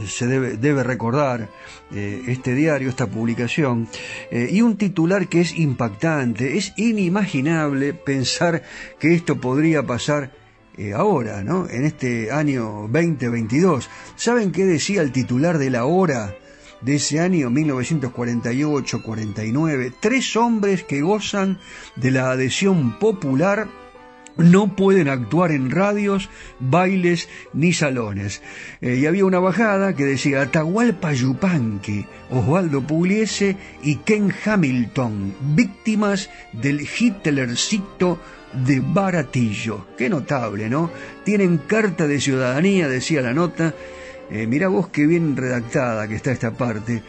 se 0.07 0.27
debe, 0.27 0.57
debe 0.57 0.83
recordar 0.83 1.49
eh, 1.93 2.23
este 2.27 2.55
diario, 2.55 2.89
esta 2.89 3.07
publicación, 3.07 3.87
eh, 4.31 4.49
y 4.51 4.61
un 4.61 4.77
titular 4.77 5.27
que 5.27 5.41
es 5.41 5.57
impactante, 5.57 6.57
es 6.57 6.73
inimaginable 6.77 7.93
pensar 7.93 8.63
que 8.99 9.13
esto 9.13 9.39
podría 9.39 9.83
pasar 9.83 10.31
eh, 10.77 10.93
ahora, 10.93 11.43
¿no? 11.43 11.67
En 11.69 11.83
este 11.85 12.31
año 12.31 12.87
2022. 12.89 13.89
¿Saben 14.15 14.51
qué 14.51 14.65
decía 14.65 15.01
el 15.01 15.11
titular 15.11 15.57
de 15.57 15.69
la 15.69 15.83
hora 15.85 16.33
de 16.79 16.95
ese 16.95 17.19
año 17.19 17.49
1948-49? 17.49 19.93
Tres 19.99 20.37
hombres 20.37 20.83
que 20.83 21.01
gozan 21.01 21.59
de 21.97 22.11
la 22.11 22.31
adhesión 22.31 22.97
popular 22.99 23.67
no 24.37 24.75
pueden 24.75 25.07
actuar 25.07 25.51
en 25.51 25.71
radios, 25.71 26.29
bailes 26.59 27.29
ni 27.53 27.73
salones. 27.73 28.41
Eh, 28.81 28.99
y 29.01 29.05
había 29.05 29.25
una 29.25 29.39
bajada 29.39 29.95
que 29.95 30.05
decía 30.05 30.41
Atahualpa 30.41 31.13
Yupanqui, 31.13 32.05
Osvaldo 32.29 32.81
Pugliese 32.81 33.57
y 33.83 33.97
Ken 33.97 34.33
Hamilton, 34.45 35.33
víctimas 35.55 36.29
del 36.53 36.81
Hitlercito 36.81 38.19
de 38.53 38.81
Baratillo. 38.81 39.87
Qué 39.97 40.09
notable, 40.09 40.69
¿no? 40.69 40.91
Tienen 41.23 41.57
carta 41.57 42.07
de 42.07 42.19
ciudadanía, 42.19 42.87
decía 42.87 43.21
la 43.21 43.33
nota, 43.33 43.73
Eh, 44.31 44.47
mirá 44.47 44.69
vos 44.69 44.87
qué 44.87 45.07
bien 45.07 45.35
redactada 45.35 46.07
que 46.07 46.15
está 46.15 46.31
esta 46.31 46.51
parte, 46.51 47.03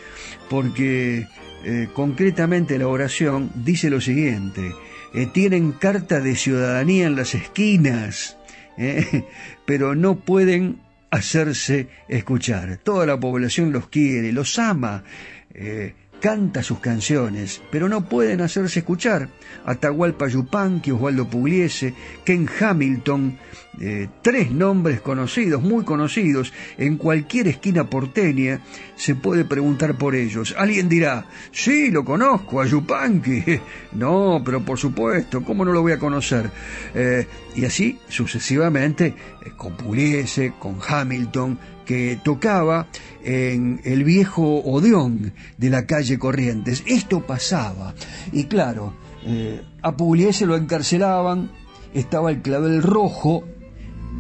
porque 0.51 1.29
eh, 1.65 1.89
concretamente 1.95 2.77
la 2.79 2.89
oración 2.89 3.53
dice 3.55 3.91
lo 3.91 4.01
siguiente, 4.01 4.75
eh, 5.15 5.27
tienen 5.27 5.73
carta 5.73 6.21
de 6.21 6.37
ciudadanía 6.37 7.07
en 7.07 7.17
las 7.17 7.35
esquinas, 7.35 8.37
eh, 8.79 9.25
pero 9.67 9.95
no 9.95 10.17
pueden 10.17 10.81
hacerse 11.11 11.89
escuchar. 12.09 12.79
Toda 12.79 13.07
la 13.07 13.21
población 13.21 13.73
los 13.73 13.89
quiere, 13.89 14.33
los 14.33 14.59
ama, 14.59 15.05
eh, 15.53 15.95
canta 16.21 16.63
sus 16.63 16.79
canciones, 16.79 17.61
pero 17.71 17.89
no 17.89 18.09
pueden 18.09 18.41
hacerse 18.41 18.79
escuchar. 18.79 19.29
Atahualpa 19.67 20.29
Yupanqui, 20.29 20.93
Osvaldo 20.93 21.29
Pugliese, 21.29 21.95
Ken 22.25 22.49
Hamilton, 22.61 23.39
eh, 23.81 24.09
tres 24.21 24.51
nombres 24.51 25.01
conocidos, 25.01 25.63
muy 25.63 25.85
conocidos, 25.85 26.53
en 26.77 26.97
cualquier 26.97 27.49
esquina 27.49 27.89
porteña 27.89 28.61
se 28.97 29.15
puede 29.15 29.45
preguntar 29.45 29.97
por 29.97 30.15
ellos. 30.15 30.55
Alguien 30.59 30.89
dirá, 30.89 31.27
sí, 31.51 31.91
lo 31.91 32.05
conozco, 32.05 32.61
a 32.61 32.67
Yupanqui. 32.67 33.61
No, 33.93 34.41
pero 34.45 34.65
por 34.65 34.79
supuesto, 34.79 35.45
¿cómo 35.45 35.65
no 35.65 35.73
lo 35.73 35.83
voy 35.83 35.93
a 35.93 35.99
conocer? 35.99 36.51
Eh, 36.95 37.27
y 37.55 37.65
así 37.65 37.99
sucesivamente, 38.09 39.07
eh, 39.07 39.53
con 39.57 39.77
Pugliese, 39.77 40.55
con 40.59 40.79
Hamilton, 40.87 41.59
que 41.85 42.19
tocaba 42.23 42.87
en 43.23 43.81
el 43.85 44.05
viejo 44.05 44.61
Odeón 44.61 45.33
de 45.59 45.71
la 45.71 45.87
calle 45.87 46.19
Corrientes. 46.19 46.83
Esto 46.87 47.27
pasaba. 47.27 47.95
Y 48.33 48.45
claro, 48.45 48.95
eh, 49.25 49.63
a 49.83 49.97
Pugliese 49.97 50.47
lo 50.47 50.57
encarcelaban, 50.57 51.51
estaba 51.95 52.31
el 52.31 52.41
clavel 52.41 52.83
rojo 52.83 53.45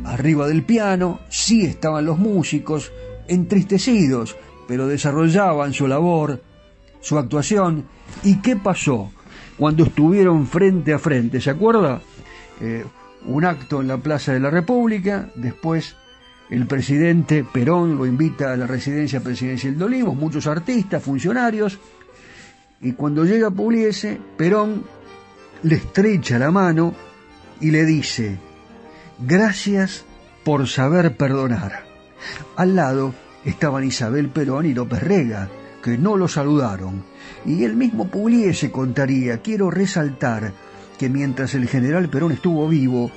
arriba 0.04 0.48
del 0.48 0.62
piano, 0.62 1.20
sí 1.28 1.64
estaban 1.64 2.04
los 2.04 2.18
músicos, 2.18 2.92
entristecidos, 3.28 4.36
pero 4.66 4.86
desarrollaban 4.86 5.72
su 5.72 5.86
labor, 5.86 6.42
su 7.00 7.18
actuación. 7.18 7.84
¿Y 8.22 8.40
qué 8.40 8.56
pasó 8.56 9.12
cuando 9.58 9.84
estuvieron 9.84 10.46
frente 10.46 10.92
a 10.92 10.98
frente? 10.98 11.40
¿Se 11.40 11.50
acuerda? 11.50 12.00
Eh, 12.60 12.84
un 13.26 13.44
acto 13.44 13.80
en 13.80 13.88
la 13.88 13.98
Plaza 13.98 14.32
de 14.32 14.40
la 14.40 14.50
República, 14.50 15.30
después 15.34 15.96
el 16.50 16.66
presidente 16.66 17.44
Perón 17.50 17.96
lo 17.96 18.04
invita 18.04 18.52
a 18.52 18.56
la 18.56 18.66
residencia 18.66 19.20
presidencial 19.20 19.78
de 19.78 19.84
Olivos, 19.84 20.14
muchos 20.14 20.46
artistas, 20.46 21.02
funcionarios, 21.02 21.78
y 22.80 22.92
cuando 22.92 23.24
llega 23.24 23.50
Pugliese, 23.50 24.20
Perón 24.36 24.84
le 25.62 25.76
estrecha 25.76 26.38
la 26.38 26.50
mano 26.50 26.94
y 27.60 27.70
le 27.70 27.84
dice, 27.84 28.38
gracias 29.26 30.04
por 30.44 30.68
saber 30.68 31.16
perdonar. 31.16 31.84
Al 32.56 32.76
lado 32.76 33.14
estaban 33.44 33.84
Isabel 33.84 34.28
Perón 34.28 34.66
y 34.66 34.74
López 34.74 35.02
Rega, 35.02 35.48
que 35.82 35.98
no 35.98 36.16
lo 36.16 36.28
saludaron, 36.28 37.04
y 37.44 37.64
el 37.64 37.76
mismo 37.76 38.08
Pugliese 38.08 38.70
contaría, 38.70 39.38
quiero 39.38 39.70
resaltar 39.70 40.52
que 40.98 41.08
mientras 41.08 41.54
el 41.54 41.68
general 41.68 42.08
Perón 42.08 42.32
estuvo 42.32 42.68
vivo, 42.68 43.10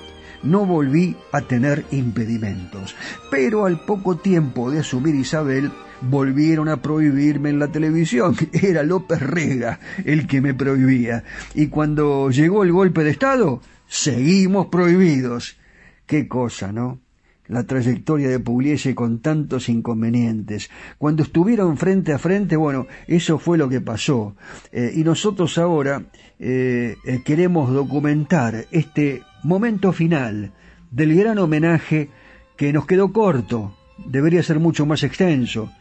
no 0.43 0.65
volví 0.65 1.15
a 1.31 1.41
tener 1.41 1.85
impedimentos. 1.91 2.95
Pero 3.29 3.65
al 3.65 3.85
poco 3.85 4.17
tiempo 4.17 4.71
de 4.71 4.79
asumir 4.79 5.15
Isabel, 5.15 5.71
volvieron 6.01 6.69
a 6.69 6.81
prohibirme 6.81 7.49
en 7.49 7.59
la 7.59 7.67
televisión. 7.67 8.35
Era 8.53 8.83
López 8.83 9.19
Rega 9.21 9.79
el 10.03 10.27
que 10.27 10.41
me 10.41 10.53
prohibía. 10.53 11.23
Y 11.53 11.67
cuando 11.67 12.29
llegó 12.29 12.63
el 12.63 12.71
golpe 12.71 13.03
de 13.03 13.11
Estado, 13.11 13.61
seguimos 13.87 14.67
prohibidos. 14.67 15.57
Qué 16.05 16.27
cosa, 16.27 16.71
¿no? 16.71 16.99
La 17.47 17.63
trayectoria 17.63 18.29
de 18.29 18.39
Pugliese 18.39 18.95
con 18.95 19.19
tantos 19.21 19.69
inconvenientes. 19.69 20.69
Cuando 20.97 21.23
estuvieron 21.23 21.77
frente 21.77 22.13
a 22.13 22.19
frente, 22.19 22.55
bueno, 22.55 22.87
eso 23.07 23.37
fue 23.39 23.57
lo 23.57 23.69
que 23.69 23.81
pasó. 23.81 24.35
Eh, 24.71 24.93
y 24.95 25.03
nosotros 25.03 25.57
ahora 25.57 26.03
eh, 26.39 26.95
eh, 27.05 27.21
queremos 27.23 27.71
documentar 27.71 28.65
este 28.71 29.23
momento 29.43 29.93
final 29.93 30.53
del 30.91 31.15
gran 31.15 31.37
homenaje 31.39 32.09
que 32.55 32.71
nos 32.71 32.85
quedó 32.85 33.11
corto, 33.11 33.75
debería 34.05 34.41
ser 34.43 34.59
mucho 34.59 34.85
más 34.85 35.03
extenso, 35.03 35.71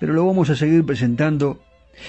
pero 0.00 0.12
lo 0.12 0.26
vamos 0.26 0.50
a 0.50 0.56
seguir 0.56 0.84
presentando 0.84 1.60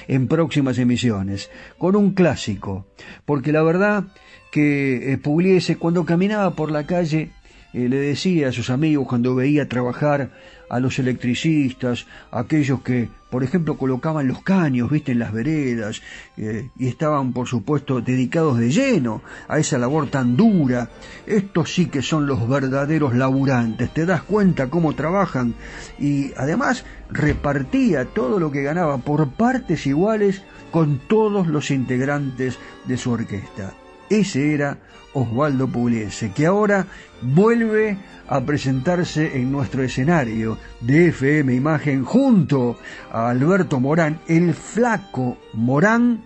en 0.07 0.27
próximas 0.27 0.77
emisiones, 0.77 1.51
con 1.77 1.95
un 1.95 2.13
clásico, 2.13 2.87
porque 3.25 3.51
la 3.51 3.63
verdad 3.63 4.05
que 4.51 5.19
Pugliese 5.21 5.77
cuando 5.77 6.05
caminaba 6.05 6.51
por 6.51 6.71
la 6.71 6.85
calle 6.85 7.31
eh, 7.73 7.89
le 7.89 7.97
decía 7.97 8.49
a 8.49 8.51
sus 8.51 8.69
amigos 8.69 9.07
cuando 9.07 9.35
veía 9.35 9.67
trabajar 9.67 10.31
a 10.69 10.79
los 10.79 10.97
electricistas, 10.97 12.07
aquellos 12.31 12.81
que, 12.81 13.09
por 13.29 13.43
ejemplo, 13.43 13.77
colocaban 13.77 14.27
los 14.27 14.41
caños, 14.41 14.89
viste, 14.89 15.11
en 15.11 15.19
las 15.19 15.31
veredas, 15.31 16.01
eh, 16.37 16.69
y 16.77 16.87
estaban, 16.87 17.33
por 17.33 17.47
supuesto, 17.47 18.01
dedicados 18.01 18.57
de 18.57 18.71
lleno 18.71 19.21
a 19.47 19.59
esa 19.59 19.77
labor 19.77 20.09
tan 20.09 20.35
dura. 20.35 20.89
Estos 21.27 21.73
sí 21.73 21.87
que 21.87 22.01
son 22.01 22.25
los 22.25 22.47
verdaderos 22.47 23.15
laburantes, 23.15 23.93
te 23.93 24.05
das 24.05 24.23
cuenta 24.23 24.69
cómo 24.69 24.95
trabajan, 24.95 25.53
y 25.99 26.31
además 26.37 26.85
repartía 27.11 28.05
todo 28.05 28.39
lo 28.39 28.51
que 28.51 28.63
ganaba 28.63 28.97
por 28.97 29.31
partes 29.33 29.85
iguales 29.85 30.41
con 30.71 30.99
todos 31.07 31.45
los 31.47 31.69
integrantes 31.69 32.57
de 32.85 32.97
su 32.97 33.11
orquesta. 33.11 33.73
Ese 34.13 34.53
era 34.53 34.77
Osvaldo 35.13 35.67
Pugliese, 35.67 36.31
que 36.33 36.45
ahora 36.45 36.85
vuelve 37.23 37.97
a 38.27 38.41
presentarse 38.41 39.35
en 39.37 39.51
nuestro 39.51 39.81
escenario 39.81 40.59
de 40.81 41.07
FM 41.07 41.51
Imagen 41.55 42.05
junto 42.05 42.77
a 43.11 43.29
Alberto 43.31 43.79
Morán, 43.79 44.19
el 44.27 44.53
flaco 44.53 45.39
Morán 45.53 46.23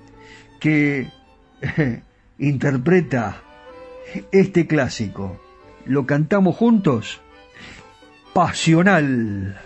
que 0.60 1.10
interpreta 2.40 3.42
este 4.34 4.68
clásico. 4.68 5.40
¿Lo 5.86 6.06
cantamos 6.06 6.58
juntos? 6.58 7.22
Pasional. 8.34 9.62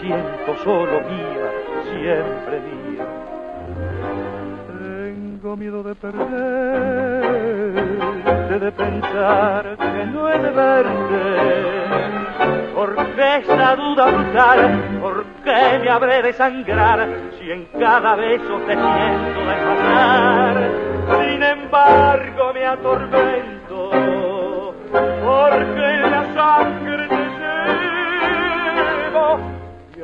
Siento 0.00 0.56
solo 0.62 1.00
mía, 1.00 1.50
siempre 1.84 2.60
mía. 2.60 3.06
Tengo 4.78 5.56
miedo 5.56 5.82
de 5.82 5.94
perderte, 5.94 6.34
de 8.58 8.72
pensar 8.72 9.76
que 9.76 10.06
no 10.06 10.28
he 10.28 10.38
de 10.38 10.50
verte 10.50 11.84
¿Por 12.74 12.96
qué 13.14 13.36
esa 13.36 13.76
duda 13.76 14.06
brutal? 14.10 14.98
¿Por 15.00 15.24
qué 15.44 15.78
me 15.80 15.90
habré 15.90 16.22
de 16.22 16.32
sangrar 16.32 17.08
si 17.38 17.50
en 17.50 17.66
cada 17.78 18.16
beso 18.16 18.58
te 18.66 18.74
siento 18.74 19.40
desmayar? 19.40 20.70
Sin 21.20 21.42
embargo 21.42 22.52
me 22.52 22.66
atormento 22.66 23.90
porque 25.24 26.03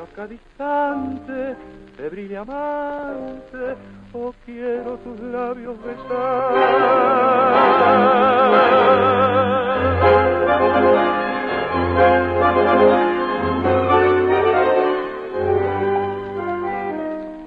y 0.00 0.02
a 0.02 0.06
cada 0.16 0.32
instante 0.32 1.56
febril 1.96 2.36
amante 2.36 3.76
o 4.12 4.32
quiero 4.46 4.96
tus 4.98 5.20
labios 5.20 5.76
besar. 5.82 6.54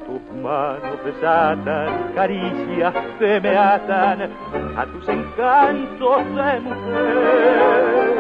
Tus 0.06 0.22
manos 0.42 1.06
desatan 1.06 2.14
caricias 2.14 2.94
que 3.20 3.40
me 3.42 3.58
atan 3.58 4.30
a 4.78 4.86
tus 4.86 5.10
encantos 5.10 6.18
de 6.36 6.60
mujer. 6.60 8.14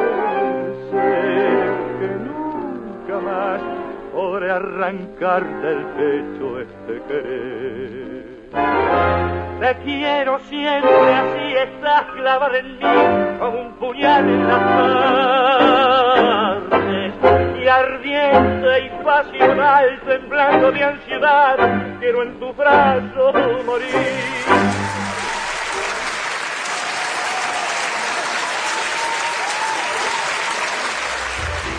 Sé 0.91 1.07
que 1.99 2.07
nunca 2.07 3.19
más 3.19 3.72
podré 4.13 4.51
arrancar 4.51 5.43
del 5.61 5.85
pecho 5.97 6.59
este 6.61 7.01
querer. 7.07 8.23
Te 9.59 9.75
quiero 9.83 10.39
siempre 10.39 11.15
así, 11.15 11.53
estás 11.55 12.03
clavada 12.15 12.57
en 12.59 12.77
mí 12.77 13.39
como 13.39 13.61
un 13.61 13.73
puñal 13.79 14.29
en 14.29 14.47
la 14.47 14.59
carne. 16.69 17.13
Y 17.59 17.67
ardiente 17.67 18.85
y 18.85 18.89
pasional, 19.03 19.99
temblando 20.05 20.71
de 20.71 20.83
ansiedad, 20.83 21.57
quiero 21.99 22.23
en 22.23 22.39
tu 22.39 22.53
brazo 22.53 23.33
morir. 23.65 23.87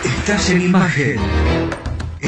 Estás 0.03 0.49
en 0.49 0.61
imagen. 0.63 1.94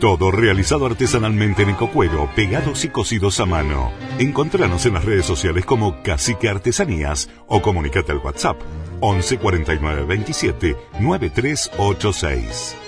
Todo 0.00 0.30
realizado 0.30 0.86
artesanalmente 0.86 1.64
en 1.64 1.70
ecocuero, 1.70 2.30
pegados 2.36 2.84
y 2.84 2.88
cocidos 2.88 3.40
a 3.40 3.46
mano. 3.46 3.90
Encontranos 4.20 4.86
en 4.86 4.94
las 4.94 5.04
redes 5.04 5.26
sociales 5.26 5.64
como 5.64 6.02
Cacique 6.04 6.48
Artesanías 6.48 7.28
o 7.48 7.60
comunicate 7.60 8.12
al 8.12 8.18
WhatsApp 8.18 8.60
11 9.00 9.38
49 9.38 10.04
27 10.04 10.76
9386. 11.00 12.87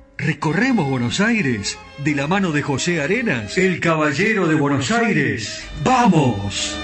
recorremos 0.21 0.87
Buenos 0.87 1.19
Aires 1.19 1.79
de 2.03 2.13
la 2.13 2.27
mano 2.27 2.51
de 2.51 2.61
José 2.61 3.01
Arenas, 3.01 3.57
el 3.57 3.79
caballero 3.79 4.47
de 4.47 4.53
Buenos 4.53 4.91
Aires. 4.91 5.63
¡Vamos! 5.83 6.77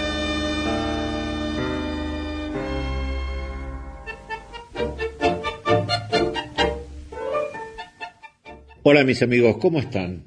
Hola 8.81 9.03
mis 9.03 9.21
amigos, 9.21 9.57
¿cómo 9.57 9.79
están? 9.79 10.23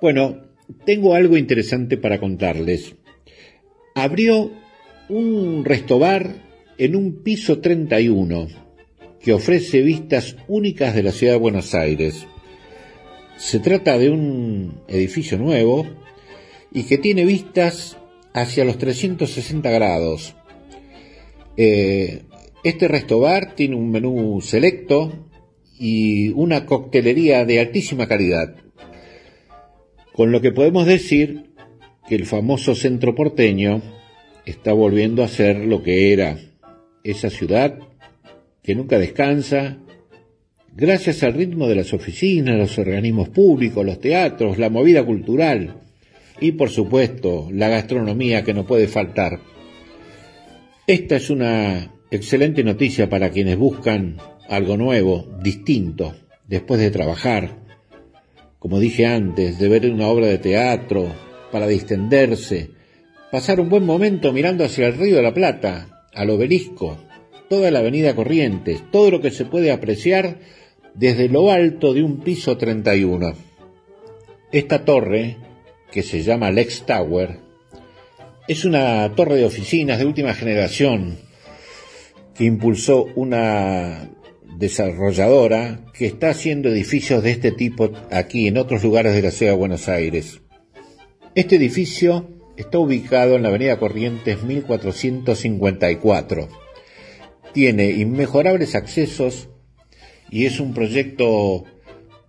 Bueno, 0.00 0.38
tengo 0.86 1.14
algo 1.14 1.36
interesante 1.36 1.98
para 1.98 2.18
contarles. 2.18 2.94
Abrió 3.94 4.50
un 5.10 5.64
restobar 5.66 6.46
en 6.78 6.96
un 6.96 7.22
piso 7.22 7.58
31 7.58 8.48
que 9.20 9.32
ofrece 9.34 9.82
vistas 9.82 10.36
únicas 10.46 10.94
de 10.94 11.02
la 11.02 11.12
ciudad 11.12 11.34
de 11.34 11.40
Buenos 11.40 11.74
Aires. 11.74 12.26
Se 13.38 13.60
trata 13.60 13.96
de 13.96 14.10
un 14.10 14.82
edificio 14.88 15.38
nuevo 15.38 15.86
y 16.72 16.82
que 16.82 16.98
tiene 16.98 17.24
vistas 17.24 17.96
hacia 18.34 18.64
los 18.64 18.78
360 18.78 19.70
grados. 19.70 20.34
Eh, 21.56 22.24
este 22.64 22.88
restobar 22.88 23.54
tiene 23.54 23.76
un 23.76 23.92
menú 23.92 24.40
selecto 24.40 25.30
y 25.78 26.30
una 26.30 26.66
coctelería 26.66 27.44
de 27.44 27.60
altísima 27.60 28.08
calidad. 28.08 28.56
Con 30.12 30.32
lo 30.32 30.40
que 30.40 30.50
podemos 30.50 30.84
decir 30.84 31.52
que 32.08 32.16
el 32.16 32.26
famoso 32.26 32.74
centro 32.74 33.14
porteño 33.14 33.82
está 34.46 34.72
volviendo 34.72 35.22
a 35.22 35.28
ser 35.28 35.58
lo 35.58 35.84
que 35.84 36.12
era 36.12 36.38
esa 37.04 37.30
ciudad 37.30 37.78
que 38.64 38.74
nunca 38.74 38.98
descansa, 38.98 39.78
gracias 40.78 41.24
al 41.24 41.34
ritmo 41.34 41.66
de 41.66 41.74
las 41.74 41.92
oficinas, 41.92 42.56
los 42.56 42.78
organismos 42.78 43.30
públicos, 43.30 43.84
los 43.84 44.00
teatros, 44.00 44.58
la 44.58 44.70
movida 44.70 45.04
cultural 45.04 45.74
y 46.40 46.52
por 46.52 46.70
supuesto 46.70 47.48
la 47.50 47.68
gastronomía 47.68 48.44
que 48.44 48.54
no 48.54 48.64
puede 48.64 48.86
faltar. 48.86 49.40
Esta 50.86 51.16
es 51.16 51.30
una 51.30 51.92
excelente 52.12 52.62
noticia 52.62 53.10
para 53.10 53.30
quienes 53.30 53.58
buscan 53.58 54.18
algo 54.48 54.76
nuevo, 54.76 55.26
distinto, 55.42 56.14
después 56.46 56.80
de 56.80 56.92
trabajar, 56.92 57.58
como 58.60 58.78
dije 58.78 59.04
antes, 59.04 59.58
de 59.58 59.68
ver 59.68 59.90
una 59.90 60.06
obra 60.06 60.26
de 60.26 60.38
teatro, 60.38 61.12
para 61.50 61.66
distenderse, 61.66 62.70
pasar 63.32 63.58
un 63.58 63.68
buen 63.68 63.84
momento 63.84 64.32
mirando 64.32 64.64
hacia 64.64 64.86
el 64.86 64.96
río 64.96 65.16
de 65.16 65.22
la 65.22 65.34
Plata, 65.34 66.06
al 66.14 66.30
obelisco, 66.30 66.98
toda 67.48 67.72
la 67.72 67.80
avenida 67.80 68.14
Corrientes, 68.14 68.80
todo 68.92 69.10
lo 69.10 69.20
que 69.20 69.32
se 69.32 69.44
puede 69.44 69.72
apreciar 69.72 70.38
desde 70.98 71.28
lo 71.28 71.52
alto 71.52 71.94
de 71.94 72.02
un 72.02 72.18
piso 72.18 72.58
31. 72.58 73.32
Esta 74.50 74.84
torre, 74.84 75.36
que 75.92 76.02
se 76.02 76.24
llama 76.24 76.50
Lex 76.50 76.86
Tower, 76.86 77.38
es 78.48 78.64
una 78.64 79.14
torre 79.14 79.36
de 79.36 79.44
oficinas 79.44 80.00
de 80.00 80.06
última 80.06 80.34
generación 80.34 81.18
que 82.34 82.42
impulsó 82.44 83.06
una 83.14 84.10
desarrolladora 84.56 85.84
que 85.94 86.06
está 86.06 86.30
haciendo 86.30 86.68
edificios 86.68 87.22
de 87.22 87.30
este 87.30 87.52
tipo 87.52 87.92
aquí 88.10 88.48
en 88.48 88.58
otros 88.58 88.82
lugares 88.82 89.14
de 89.14 89.22
la 89.22 89.30
ciudad 89.30 89.52
de 89.52 89.58
Buenos 89.58 89.88
Aires. 89.88 90.40
Este 91.36 91.54
edificio 91.56 92.28
está 92.56 92.80
ubicado 92.80 93.36
en 93.36 93.44
la 93.44 93.50
avenida 93.50 93.78
Corrientes 93.78 94.42
1454. 94.42 96.48
Tiene 97.52 97.92
inmejorables 97.92 98.74
accesos 98.74 99.48
y 100.30 100.46
es 100.46 100.60
un 100.60 100.74
proyecto 100.74 101.64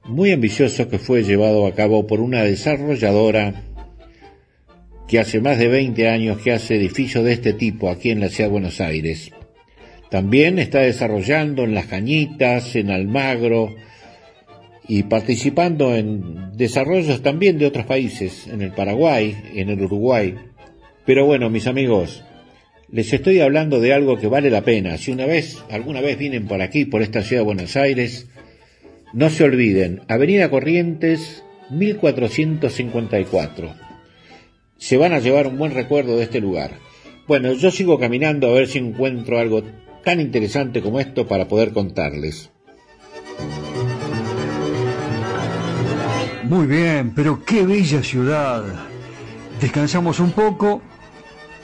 muy 0.06 0.32
ambicioso 0.32 0.90
que 0.90 1.00
fue 1.00 1.24
llevado 1.24 1.68
a 1.68 1.76
cabo 1.76 2.08
por 2.08 2.20
una 2.22 2.44
desarrolladora 2.44 3.64
que 5.08 5.20
hace 5.20 5.42
más 5.42 5.58
de 5.58 5.68
20 5.68 6.08
años 6.08 6.38
que 6.40 6.52
hace 6.52 6.76
edificios 6.76 7.26
de 7.26 7.34
este 7.34 7.54
tipo 7.54 7.90
aquí 7.90 8.12
en 8.12 8.20
la 8.20 8.30
ciudad 8.30 8.50
de 8.50 8.54
Buenos 8.54 8.80
Aires. 8.80 9.32
También 10.10 10.60
está 10.60 10.80
desarrollando 10.80 11.64
en 11.64 11.74
Las 11.74 11.86
Cañitas, 11.86 12.76
en 12.76 12.90
Almagro 12.90 13.76
y 14.88 15.04
participando 15.04 15.96
en 15.96 16.58
desarrollos 16.58 17.22
también 17.22 17.60
de 17.60 17.68
otros 17.68 17.86
países, 17.86 18.48
en 18.48 18.62
el 18.62 18.72
Paraguay, 18.72 19.36
en 19.54 19.70
el 19.70 19.82
Uruguay. 19.82 20.36
Pero 21.06 21.26
bueno, 21.26 21.50
mis 21.50 21.68
amigos, 21.68 22.24
les 22.92 23.14
estoy 23.14 23.40
hablando 23.40 23.80
de 23.80 23.94
algo 23.94 24.18
que 24.18 24.28
vale 24.28 24.50
la 24.50 24.64
pena. 24.64 24.98
Si 24.98 25.12
una 25.12 25.26
vez, 25.26 25.64
alguna 25.70 26.02
vez 26.02 26.18
vienen 26.18 26.48
por 26.48 26.62
aquí, 26.62 26.86
por 26.86 27.02
esta 27.02 27.22
ciudad 27.22 27.42
de 27.42 27.46
Buenos 27.46 27.76
Aires, 27.76 28.28
no 29.14 29.30
se 29.30 29.44
olviden, 29.44 30.02
Avenida 30.08 30.50
Corrientes 30.50 31.44
1454. 31.70 33.76
Se 34.78 34.98
van 34.98 35.14
a 35.14 35.20
llevar 35.20 35.48
un 35.48 35.58
buen 35.58 35.74
recuerdo 35.74 36.18
de 36.18 36.24
este 36.24 36.40
lugar. 36.40 36.72
Bueno, 37.28 37.54
yo 37.54 37.70
sigo 37.70 38.00
caminando 38.00 38.50
a 38.50 38.54
ver 38.54 38.68
si 38.68 38.80
encuentro 38.80 39.38
algo 39.38 39.64
tan 40.04 40.20
interesante 40.20 40.82
como 40.82 41.00
esto 41.00 41.28
para 41.28 41.48
poder 41.48 41.74
contarles. 41.74 42.50
Muy 46.44 46.66
bien, 46.66 47.14
pero 47.14 47.44
qué 47.46 47.64
bella 47.64 48.02
ciudad. 48.02 48.64
Descansamos 49.62 50.20
un 50.20 50.32
poco 50.32 50.82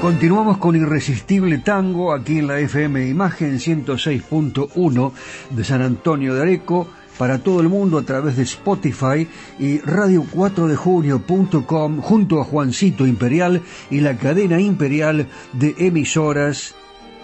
Continuamos 0.00 0.58
con 0.58 0.76
Irresistible 0.76 1.58
Tango 1.58 2.14
aquí 2.14 2.38
en 2.38 2.46
la 2.46 2.60
FM 2.60 3.08
Imagen 3.08 3.58
106.1 3.58 5.12
de 5.50 5.64
San 5.64 5.82
Antonio 5.82 6.36
de 6.36 6.42
Areco 6.42 6.86
para 7.18 7.40
todo 7.40 7.60
el 7.60 7.68
mundo 7.68 7.98
a 7.98 8.04
través 8.04 8.36
de 8.36 8.44
Spotify 8.44 9.26
y 9.58 9.80
radio4dejunio.com 9.80 12.00
junto 12.00 12.40
a 12.40 12.44
Juancito 12.44 13.08
Imperial 13.08 13.62
y 13.90 13.98
la 14.00 14.16
cadena 14.16 14.60
imperial 14.60 15.26
de 15.54 15.74
emisoras 15.78 16.76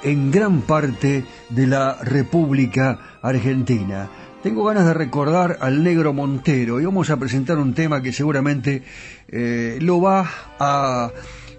en 0.02 0.32
gran 0.32 0.62
parte 0.62 1.24
de 1.50 1.66
la 1.68 1.98
República 2.02 3.18
Argentina. 3.22 4.10
Tengo 4.42 4.64
ganas 4.64 4.84
de 4.84 4.94
recordar 4.94 5.58
al 5.60 5.84
negro 5.84 6.12
Montero 6.12 6.80
y 6.80 6.84
vamos 6.84 7.08
a 7.08 7.18
presentar 7.18 7.56
un 7.56 7.72
tema 7.72 8.02
que 8.02 8.12
seguramente 8.12 8.82
eh, 9.28 9.78
lo 9.80 10.00
va 10.02 10.28
a 10.58 11.12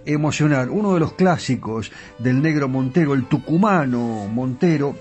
emocionar. 0.05 0.69
Uno 0.69 0.93
de 0.93 0.99
los 0.99 1.13
clásicos 1.13 1.91
del 2.19 2.41
negro 2.41 2.67
Montero, 2.67 3.13
el 3.13 3.25
tucumano 3.25 4.27
Montero, 4.27 4.95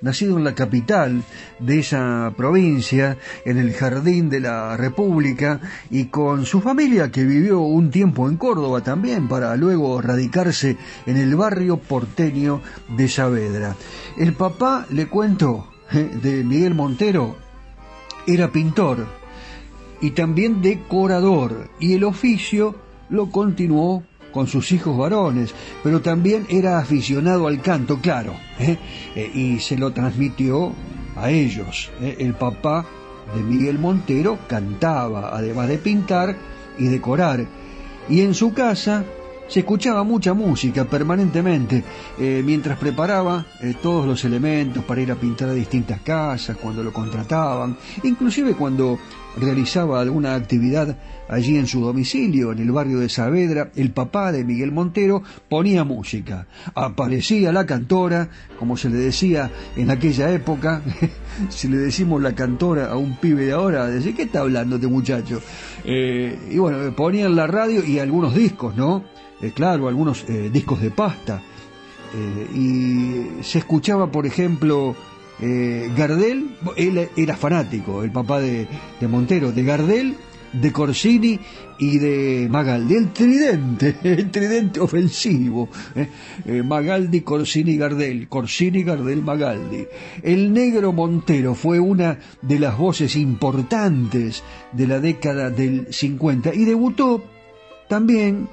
nacido 0.00 0.38
en 0.38 0.44
la 0.44 0.54
capital 0.54 1.22
de 1.58 1.78
esa 1.78 2.32
provincia, 2.36 3.18
en 3.44 3.58
el 3.58 3.72
jardín 3.72 4.30
de 4.30 4.40
la 4.40 4.76
República, 4.76 5.60
y 5.90 6.06
con 6.06 6.46
su 6.46 6.60
familia 6.60 7.10
que 7.10 7.24
vivió 7.24 7.60
un 7.60 7.90
tiempo 7.90 8.28
en 8.28 8.36
Córdoba 8.36 8.82
también, 8.82 9.28
para 9.28 9.54
luego 9.56 10.00
radicarse 10.00 10.76
en 11.06 11.16
el 11.16 11.36
barrio 11.36 11.78
porteño 11.78 12.62
de 12.96 13.08
Saavedra. 13.08 13.76
El 14.16 14.32
papá, 14.34 14.86
le 14.90 15.06
cuento, 15.06 15.68
de 15.92 16.44
Miguel 16.44 16.74
Montero, 16.74 17.36
era 18.26 18.50
pintor 18.50 19.06
y 20.00 20.12
también 20.12 20.62
decorador, 20.62 21.68
y 21.78 21.94
el 21.94 22.04
oficio 22.04 22.74
lo 23.10 23.30
continuó 23.30 24.04
con 24.32 24.46
sus 24.46 24.72
hijos 24.72 24.96
varones, 24.96 25.54
pero 25.82 26.00
también 26.00 26.46
era 26.48 26.78
aficionado 26.78 27.46
al 27.46 27.60
canto, 27.60 27.98
claro, 28.00 28.34
¿eh? 28.58 28.76
Eh, 29.14 29.30
y 29.34 29.58
se 29.58 29.76
lo 29.76 29.92
transmitió 29.92 30.72
a 31.16 31.30
ellos. 31.30 31.90
¿eh? 32.00 32.16
El 32.18 32.34
papá 32.34 32.86
de 33.34 33.42
Miguel 33.42 33.78
Montero 33.78 34.38
cantaba, 34.48 35.36
además 35.36 35.68
de 35.68 35.78
pintar 35.78 36.36
y 36.78 36.84
decorar, 36.84 37.46
y 38.08 38.22
en 38.22 38.34
su 38.34 38.52
casa 38.52 39.04
se 39.48 39.60
escuchaba 39.60 40.04
mucha 40.04 40.32
música 40.32 40.84
permanentemente 40.84 41.82
mientras 42.18 42.78
preparaba 42.78 43.44
todos 43.82 44.06
los 44.06 44.24
elementos 44.24 44.84
para 44.84 45.00
ir 45.00 45.10
a 45.10 45.16
pintar 45.16 45.48
a 45.48 45.52
distintas 45.52 46.00
casas, 46.02 46.56
cuando 46.56 46.84
lo 46.84 46.92
contrataban, 46.92 47.76
inclusive 48.04 48.54
cuando 48.54 48.96
realizaba 49.36 50.00
alguna 50.00 50.34
actividad 50.34 50.96
allí 51.30 51.56
en 51.56 51.66
su 51.66 51.80
domicilio, 51.80 52.52
en 52.52 52.58
el 52.58 52.72
barrio 52.72 52.98
de 52.98 53.08
Saavedra, 53.08 53.70
el 53.76 53.92
papá 53.92 54.32
de 54.32 54.44
Miguel 54.44 54.72
Montero 54.72 55.22
ponía 55.48 55.84
música. 55.84 56.46
Aparecía 56.74 57.52
la 57.52 57.66
cantora, 57.66 58.28
como 58.58 58.76
se 58.76 58.90
le 58.90 58.96
decía 58.96 59.50
en 59.76 59.90
aquella 59.90 60.30
época, 60.30 60.82
si 61.48 61.68
le 61.68 61.78
decimos 61.78 62.20
la 62.20 62.34
cantora 62.34 62.90
a 62.90 62.96
un 62.96 63.16
pibe 63.16 63.46
de 63.46 63.52
ahora, 63.52 63.88
dice, 63.88 64.12
¿qué 64.12 64.22
está 64.22 64.40
hablando 64.40 64.76
este 64.76 64.88
muchacho? 64.88 65.40
Eh, 65.84 66.36
y 66.50 66.58
bueno, 66.58 66.94
ponían 66.96 67.36
la 67.36 67.46
radio 67.46 67.84
y 67.84 68.00
algunos 68.00 68.34
discos, 68.34 68.76
¿no? 68.76 69.04
Eh, 69.40 69.52
claro, 69.54 69.86
algunos 69.88 70.28
eh, 70.28 70.50
discos 70.52 70.80
de 70.80 70.90
pasta. 70.90 71.40
y 72.52 73.40
se 73.42 73.58
escuchaba, 73.58 74.10
por 74.10 74.26
ejemplo, 74.26 74.96
Gardel, 75.96 76.56
él 76.76 77.08
era 77.16 77.36
fanático, 77.36 78.02
el 78.02 78.10
papá 78.10 78.40
de 78.40 78.66
Montero, 79.08 79.52
de 79.52 79.62
Gardel 79.62 80.16
de 80.52 80.72
Corsini 80.72 81.38
y 81.78 81.98
de 81.98 82.48
Magaldi, 82.50 82.94
el 82.94 83.12
tridente, 83.12 83.96
el 84.02 84.30
tridente 84.30 84.80
ofensivo, 84.80 85.68
¿eh? 85.94 86.08
Eh, 86.44 86.62
Magaldi, 86.62 87.20
Corsini, 87.22 87.76
Gardel, 87.76 88.28
Corsini, 88.28 88.82
Gardel, 88.82 89.22
Magaldi. 89.22 89.86
El 90.22 90.52
negro 90.52 90.92
Montero 90.92 91.54
fue 91.54 91.78
una 91.78 92.18
de 92.42 92.58
las 92.58 92.76
voces 92.76 93.16
importantes 93.16 94.42
de 94.72 94.86
la 94.86 95.00
década 95.00 95.50
del 95.50 95.92
50 95.92 96.54
y 96.54 96.64
debutó 96.64 97.24
también, 97.88 98.48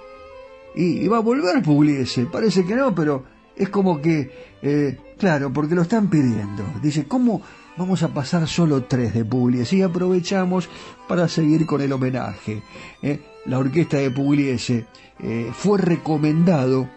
y, 0.76 1.08
va 1.08 1.18
a 1.18 1.22
volver 1.22 1.62
Pugliese, 1.62 2.26
parece 2.26 2.66
que 2.66 2.76
no, 2.76 2.94
pero 2.94 3.24
es 3.56 3.70
como 3.70 4.02
que, 4.02 4.32
eh, 4.62 4.98
claro, 5.18 5.52
porque 5.52 5.76
lo 5.76 5.82
están 5.82 6.10
pidiendo. 6.10 6.64
Dice, 6.82 7.06
¿cómo 7.08 7.42
vamos 7.78 8.04
a 8.04 8.10
pasar 8.10 8.46
solo 8.48 8.84
tres 8.84 9.14
de 9.14 9.24
Pugliese 9.24 9.78
y 9.78 9.84
aprovechamos 9.84 10.68
para 11.08 11.28
seguir 11.28 11.66
con 11.66 11.82
el 11.82 11.94
homenaje. 11.94 12.62
¿eh? 13.02 13.20
La 13.46 13.58
orquesta 13.60 13.98
de 13.98 14.12
Pugliese 14.12 14.86
eh, 15.20 15.50
fue 15.54 15.78
recomendado 15.78 16.90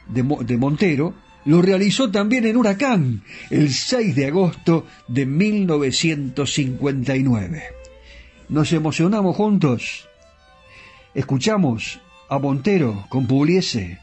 de, 0.09 0.57
Montero 0.57 1.13
lo 1.45 1.61
realizó 1.61 2.09
también 2.11 2.47
en 2.47 2.57
Huracán 2.57 3.23
el 3.51 3.73
6 3.73 4.15
de 4.15 4.27
agosto 4.27 4.87
de 5.09 5.27
1959. 5.27 7.63
Nos 8.49 8.73
emocionamos 8.73 9.35
juntos. 9.35 10.09
Escuchamos 11.15 11.99
a 12.29 12.39
Montero 12.39 13.07
con 13.09 13.27
Pugliese, 13.27 13.99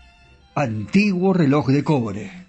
antiguo 0.53 1.31
reloj 1.33 1.67
de 1.67 1.83
cobre. 1.85 2.43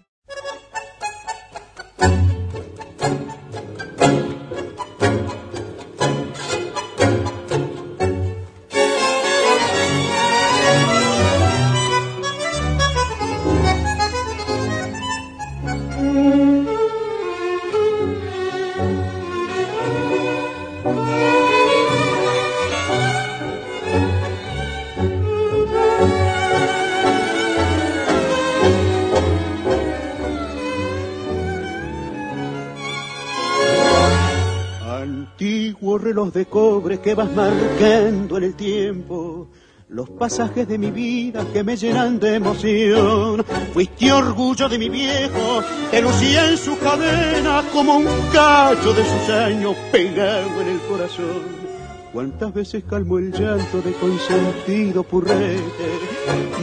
Vas 37.14 37.32
marcando 37.32 38.38
en 38.38 38.44
el 38.44 38.54
tiempo 38.54 39.48
los 39.88 40.10
pasajes 40.10 40.66
de 40.66 40.78
mi 40.78 40.90
vida 40.90 41.46
que 41.52 41.62
me 41.62 41.76
llenan 41.76 42.18
de 42.18 42.34
emoción. 42.34 43.44
Fuiste 43.72 44.12
orgullo 44.12 44.68
de 44.68 44.78
mi 44.78 44.88
viejo, 44.88 45.62
que 45.90 46.02
lucía 46.02 46.50
en 46.50 46.58
su 46.58 46.76
cadena 46.78 47.62
como 47.72 47.98
un 47.98 48.06
cacho 48.32 48.92
de 48.92 49.04
sus 49.04 49.30
años 49.30 49.76
pegado 49.92 50.60
en 50.62 50.68
el 50.68 50.80
corazón. 50.80 51.64
Cuántas 52.12 52.54
veces 52.54 52.84
calmó 52.88 53.18
el 53.18 53.32
llanto 53.32 53.82
de 53.82 53.92
consentido 53.92 55.02
purrete. 55.02 55.62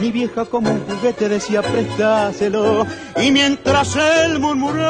Mi 0.00 0.10
vieja 0.10 0.44
como 0.46 0.70
un 0.70 0.80
juguete 0.80 1.28
decía 1.28 1.62
prestáselo. 1.62 2.86
Y 3.22 3.30
mientras 3.30 3.96
él 3.96 4.38
murmuraba, 4.38 4.88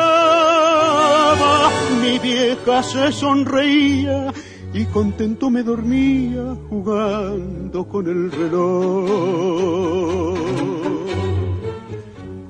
mi 2.01 2.19
vieja 2.19 2.83
se 2.83 3.13
sonreía 3.13 4.33
y 4.75 4.87
contento 4.87 5.51
me 5.51 5.63
dormía 5.63 6.57
jugando 6.69 7.87
con 7.87 8.07
el 8.07 8.33
reloj. 8.33 10.39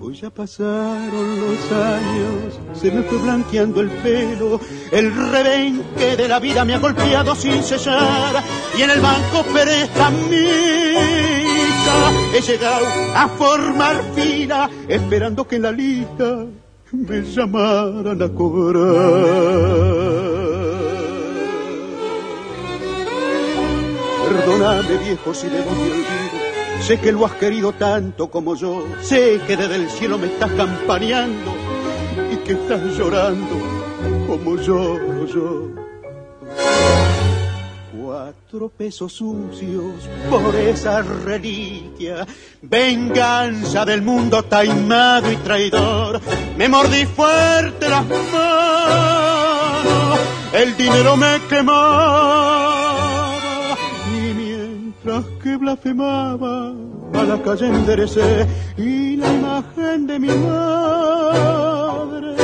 Hoy 0.01 0.15
ya 0.15 0.31
pasaron 0.31 1.41
los 1.41 1.73
años, 1.73 2.61
se 2.75 2.93
me 2.93 3.03
fue 3.03 3.19
blanqueando 3.19 3.81
el 3.81 3.91
pelo, 3.91 4.61
el 4.93 5.13
rebenque 5.31 6.17
de 6.17 6.29
la 6.29 6.39
vida 6.39 6.65
me 6.65 6.75
ha 6.75 6.79
golpeado 6.79 7.35
sin 7.35 7.61
cesar 7.63 8.43
y 8.79 8.83
en 8.83 8.91
el 8.91 9.01
banco 9.01 9.43
prestamista 9.53 10.23
he 12.35 12.41
llegado 12.41 12.87
a 13.17 13.29
formar 13.29 14.01
fila 14.15 14.71
esperando 14.87 15.49
que 15.49 15.57
en 15.57 15.63
la 15.63 15.73
lista 15.73 16.47
me 16.93 17.23
llamaran 17.23 18.23
a 18.23 18.29
cobrar. 18.29 20.22
Perdóname 24.63 24.97
viejo 24.99 25.35
si 25.35 25.49
debo 25.49 25.73
mi 25.73 25.91
olvido. 25.91 26.39
Sé 26.87 27.01
que 27.01 27.11
lo 27.11 27.27
has 27.27 27.33
querido 27.33 27.73
tanto 27.73 28.31
como 28.31 28.55
yo. 28.55 28.87
Sé 29.01 29.41
que 29.45 29.57
desde 29.57 29.75
el 29.75 29.91
cielo 29.91 30.19
me 30.19 30.29
estás 30.29 30.53
campaneando 30.53 31.53
y 32.33 32.37
que 32.47 32.53
estás 32.53 32.81
llorando 32.97 33.57
como 34.29 34.55
lloro 34.55 35.27
yo. 35.27 35.69
Cuatro 38.01 38.69
pesos 38.69 39.13
sucios 39.13 40.09
por 40.31 40.55
esa 40.55 41.03
reliquia. 41.03 42.25
Venganza 42.63 43.85
del 43.85 44.03
mundo 44.03 44.45
taimado 44.45 45.33
y 45.33 45.37
traidor. 45.39 46.21
Me 46.57 46.69
mordí 46.69 47.05
fuerte 47.05 47.89
las 47.89 48.07
manos. 48.07 50.21
El 50.53 50.77
dinero 50.77 51.17
me 51.17 51.41
quemó 51.49 52.72
que 55.43 55.57
blasfemaba 55.57 56.73
a 57.15 57.23
la 57.25 57.43
calle 57.43 57.67
enderecé 57.67 58.47
y 58.77 59.17
la 59.17 59.33
imagen 59.33 60.07
de 60.07 60.21
mi 60.21 60.29
madre 60.29 62.37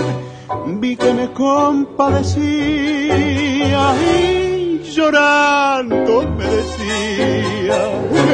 vi 0.81 0.97
que 0.97 1.15
me 1.15 1.33
compadecía 1.33 3.95
y 4.13 4.83
llorando 4.95 6.29
me 6.37 6.45
decía 6.45 7.79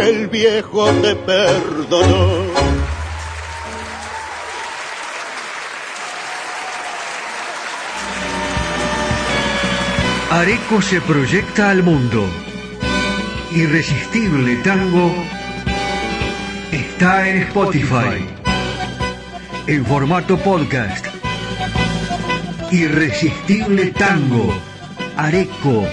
el 0.09 0.29
viejo 0.29 0.87
te 1.03 1.15
perdonó 1.15 2.45
Areco 10.31 10.81
se 10.81 11.03
proyecta 11.03 11.69
al 11.71 11.83
mundo 11.83 12.25
Irresistible 13.55 14.57
Tango 14.65 15.15
está 16.73 17.29
en 17.29 17.43
Spotify 17.43 18.27
en 19.69 19.87
formato 19.87 20.37
podcast. 20.37 21.07
Irresistible 22.73 23.93
Tango, 23.93 24.53
Areco, 25.17 25.87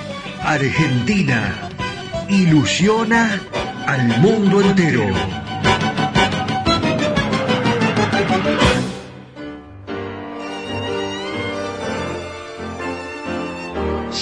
Argentina, 0.43 1.69
ilusiona 2.29 3.39
al 3.85 4.07
mundo 4.19 4.61
entero. 4.61 5.40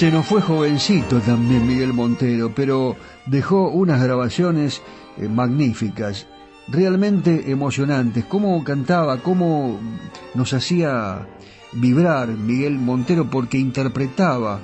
Se 0.00 0.10
nos 0.10 0.24
fue 0.24 0.40
jovencito 0.40 1.20
también 1.20 1.66
Miguel 1.66 1.92
Montero, 1.92 2.54
pero 2.54 2.96
dejó 3.26 3.68
unas 3.68 4.02
grabaciones 4.02 4.80
eh, 5.18 5.28
magníficas, 5.28 6.26
realmente 6.68 7.50
emocionantes. 7.50 8.24
Cómo 8.24 8.64
cantaba, 8.64 9.18
cómo 9.18 9.78
nos 10.34 10.54
hacía 10.54 11.28
vibrar 11.74 12.28
Miguel 12.28 12.78
Montero 12.78 13.28
porque 13.28 13.58
interpretaba 13.58 14.60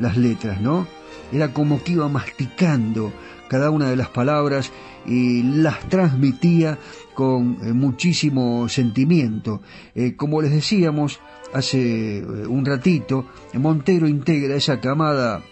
las 0.00 0.16
letras, 0.16 0.60
¿no? 0.60 0.88
Era 1.30 1.52
como 1.52 1.80
que 1.84 1.92
iba 1.92 2.08
masticando 2.08 3.12
cada 3.46 3.70
una 3.70 3.88
de 3.88 3.94
las 3.94 4.08
palabras 4.08 4.72
y 5.06 5.44
las 5.44 5.78
transmitía 5.88 6.76
con 7.14 7.56
eh, 7.62 7.72
muchísimo 7.72 8.68
sentimiento. 8.68 9.62
Eh, 9.94 10.16
como 10.16 10.42
les 10.42 10.50
decíamos, 10.50 11.20
hace 11.52 12.18
eh, 12.18 12.22
un 12.22 12.64
ratito, 12.64 13.26
Montero 13.54 14.08
integra 14.08 14.56
esa 14.56 14.80
camada 14.80 15.42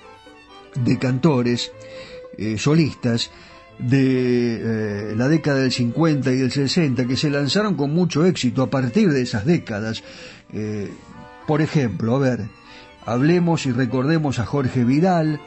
de 0.74 0.98
cantores 0.98 1.72
eh, 2.38 2.58
solistas 2.58 3.30
de 3.78 5.10
eh, 5.12 5.14
la 5.16 5.28
década 5.28 5.60
del 5.60 5.72
50 5.72 6.30
y 6.32 6.36
del 6.36 6.52
60 6.52 7.06
que 7.06 7.16
se 7.16 7.30
lanzaron 7.30 7.74
con 7.74 7.92
mucho 7.92 8.24
éxito 8.26 8.62
a 8.62 8.70
partir 8.70 9.10
de 9.10 9.22
esas 9.22 9.44
décadas. 9.44 10.02
por 11.46 11.62
ejemplo, 11.62 12.16
a 12.16 12.18
ver, 12.18 12.40
hablemos 13.06 13.66
y 13.66 13.72
recordemos 13.72 14.38
a 14.38 14.46
Jorge 14.46 14.84
Vidal 14.84 15.40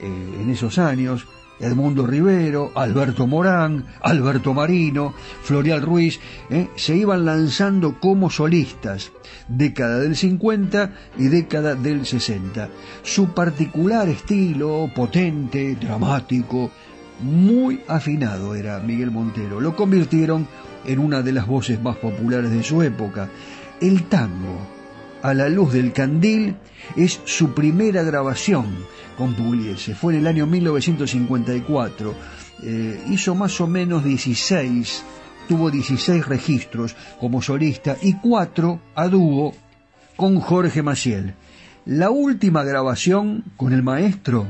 en 0.00 0.50
esos 0.50 0.78
años, 0.78 1.26
Edmundo 1.60 2.06
Rivero, 2.06 2.72
Alberto 2.74 3.26
Morán, 3.26 3.86
Alberto 4.00 4.54
Marino, 4.54 5.14
Florial 5.42 5.82
Ruiz, 5.82 6.20
¿eh? 6.50 6.68
se 6.76 6.96
iban 6.96 7.24
lanzando 7.24 8.00
como 8.00 8.30
solistas, 8.30 9.12
década 9.48 10.00
del 10.00 10.16
50 10.16 10.92
y 11.18 11.28
década 11.28 11.74
del 11.74 12.06
60. 12.06 12.68
Su 13.02 13.28
particular 13.28 14.08
estilo, 14.08 14.90
potente, 14.94 15.76
dramático, 15.76 16.70
muy 17.20 17.80
afinado 17.88 18.54
era 18.54 18.80
Miguel 18.80 19.10
Montero. 19.10 19.60
Lo 19.60 19.76
convirtieron 19.76 20.46
en 20.84 20.98
una 20.98 21.22
de 21.22 21.32
las 21.32 21.46
voces 21.46 21.80
más 21.80 21.96
populares 21.96 22.50
de 22.50 22.62
su 22.62 22.82
época. 22.82 23.28
El 23.80 24.04
tango, 24.04 24.73
a 25.24 25.32
la 25.32 25.48
luz 25.48 25.72
del 25.72 25.94
candil, 25.94 26.54
es 26.96 27.18
su 27.24 27.54
primera 27.54 28.02
grabación 28.02 28.66
con 29.16 29.32
Pugliese. 29.32 29.94
Fue 29.94 30.12
en 30.12 30.20
el 30.20 30.26
año 30.26 30.46
1954. 30.46 32.14
Eh, 32.62 33.02
hizo 33.08 33.34
más 33.34 33.58
o 33.62 33.66
menos 33.66 34.04
16, 34.04 35.02
tuvo 35.48 35.70
16 35.70 36.26
registros 36.26 36.94
como 37.18 37.40
solista 37.40 37.96
y 38.02 38.18
4 38.18 38.80
a 38.94 39.08
dúo 39.08 39.54
con 40.14 40.40
Jorge 40.40 40.82
Maciel. 40.82 41.32
La 41.86 42.10
última 42.10 42.62
grabación 42.62 43.44
con 43.56 43.72
el 43.72 43.82
maestro 43.82 44.46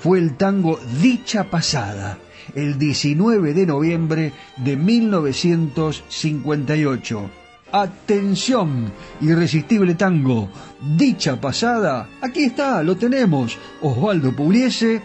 fue 0.00 0.18
el 0.18 0.36
tango 0.36 0.80
Dicha 1.00 1.50
Pasada, 1.50 2.18
el 2.56 2.80
19 2.80 3.54
de 3.54 3.64
noviembre 3.64 4.32
de 4.56 4.76
1958. 4.76 7.45
Atención, 7.72 8.92
irresistible 9.20 9.94
tango, 9.96 10.48
dicha 10.96 11.40
pasada, 11.40 12.08
aquí 12.20 12.44
está, 12.44 12.82
lo 12.82 12.96
tenemos, 12.96 13.58
Osvaldo 13.82 14.34
Pugliese, 14.34 15.02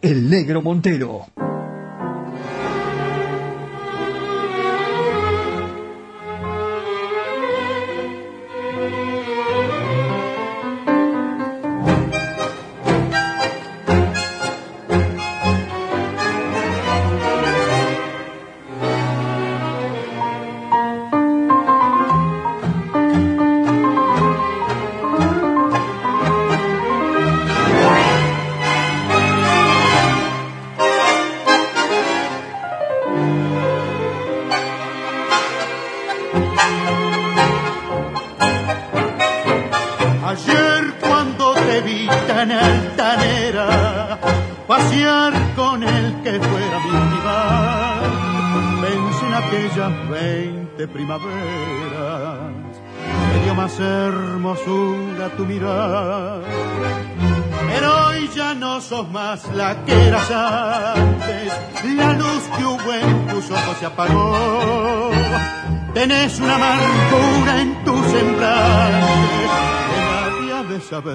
el 0.00 0.30
negro 0.30 0.62
Montero. 0.62 1.26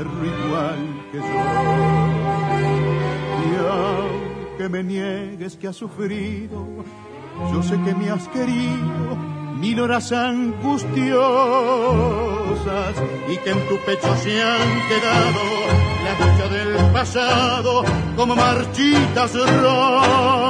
Saberlo 0.10 0.46
igual 0.46 1.06
que 1.12 1.18
yo. 1.18 1.24
Y 3.46 3.56
aunque 3.70 4.70
me 4.70 4.84
niegues 4.84 5.56
que 5.58 5.68
has 5.68 5.76
sufrido, 5.76 6.66
yo 7.52 7.64
sé 7.64 7.80
que 7.84 7.96
me 7.96 8.10
has 8.10 8.28
querido 8.30 9.18
mil 9.60 9.80
horas 9.80 10.12
angustiosas 10.12 10.96
y 13.30 13.38
que 13.38 13.52
en 13.52 13.68
tu 13.68 13.78
pecho 13.86 14.16
se 14.18 14.42
han 14.42 14.88
quedado 14.88 15.42
la 16.04 16.14
dicha 16.16 16.48
del 16.48 16.92
pasado 16.94 17.84
como 18.16 18.36
marchitas 18.36 19.34
rosas. 19.62 20.50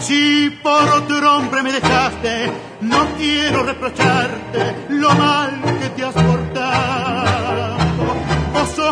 Si 0.00 0.50
por 0.62 0.88
otro 0.88 1.36
hombre 1.36 1.62
me 1.62 1.72
dejaste, 1.72 2.50
no 2.80 3.06
quiero 3.16 3.62
reprocharte 3.62 4.86
lo 4.88 5.14
mal 5.14 5.60
que 5.80 5.88
te 5.90 6.04
has 6.04 6.14
portado. 6.14 7.29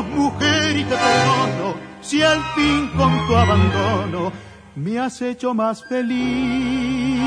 Mujer 0.03 0.77
y 0.77 0.85
te 0.85 0.95
perdono, 0.95 1.75
si 2.01 2.23
al 2.23 2.41
fin 2.55 2.89
con 2.97 3.27
tu 3.27 3.35
abandono 3.35 4.33
me 4.77 4.99
has 4.99 5.21
hecho 5.23 5.55
más 5.55 5.85
feliz. 5.85 7.19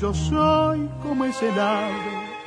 Yo 0.00 0.14
soy 0.14 0.88
como 1.02 1.24
ese 1.26 1.50
ave 1.50 1.92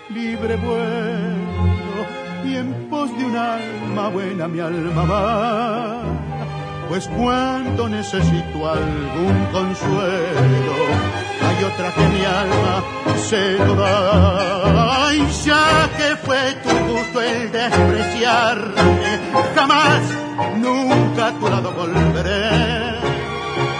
libre 0.09 0.55
vuelo 0.55 2.05
y 2.43 2.55
en 2.55 2.87
pos 2.89 3.15
de 3.17 3.25
un 3.25 3.35
alma 3.35 4.09
buena 4.09 4.47
mi 4.47 4.59
alma 4.59 5.03
va. 5.03 6.30
Pues 6.91 7.07
cuando 7.07 7.87
necesito 7.87 8.69
algún 8.69 9.45
consuelo, 9.53 10.75
hay 11.41 11.63
otra 11.63 11.89
que 11.93 12.05
mi 12.09 12.25
alma 12.25 12.83
se 13.15 13.57
lo. 13.59 13.77
Ay, 13.81 15.25
ya 15.45 15.89
que 15.95 16.17
fue 16.17 16.53
tu 16.61 16.69
gusto 16.91 17.21
el 17.21 17.49
despreciarme, 17.49 19.19
jamás, 19.55 20.01
nunca 20.57 21.27
a 21.27 21.31
tu 21.39 21.47
lado 21.47 21.71
volveré. 21.71 22.99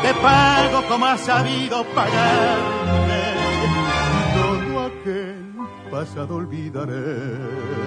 Te 0.03 0.13
pago 0.13 0.87
como 0.87 1.05
has 1.07 1.19
sabido 1.19 1.83
pagarme, 1.93 3.23
todo 4.37 4.85
aquel 4.85 5.57
pasado 5.91 6.35
olvidaré. 6.35 7.81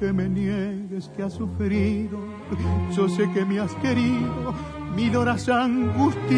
Aunque 0.00 0.14
me 0.14 0.28
niegues 0.30 1.10
que 1.14 1.22
has 1.24 1.34
sufrido, 1.34 2.18
yo 2.96 3.06
sé 3.06 3.30
que 3.32 3.44
me 3.44 3.60
has 3.60 3.74
querido 3.82 4.54
mil 4.96 5.14
horas 5.14 5.46
angustiosas 5.50 6.30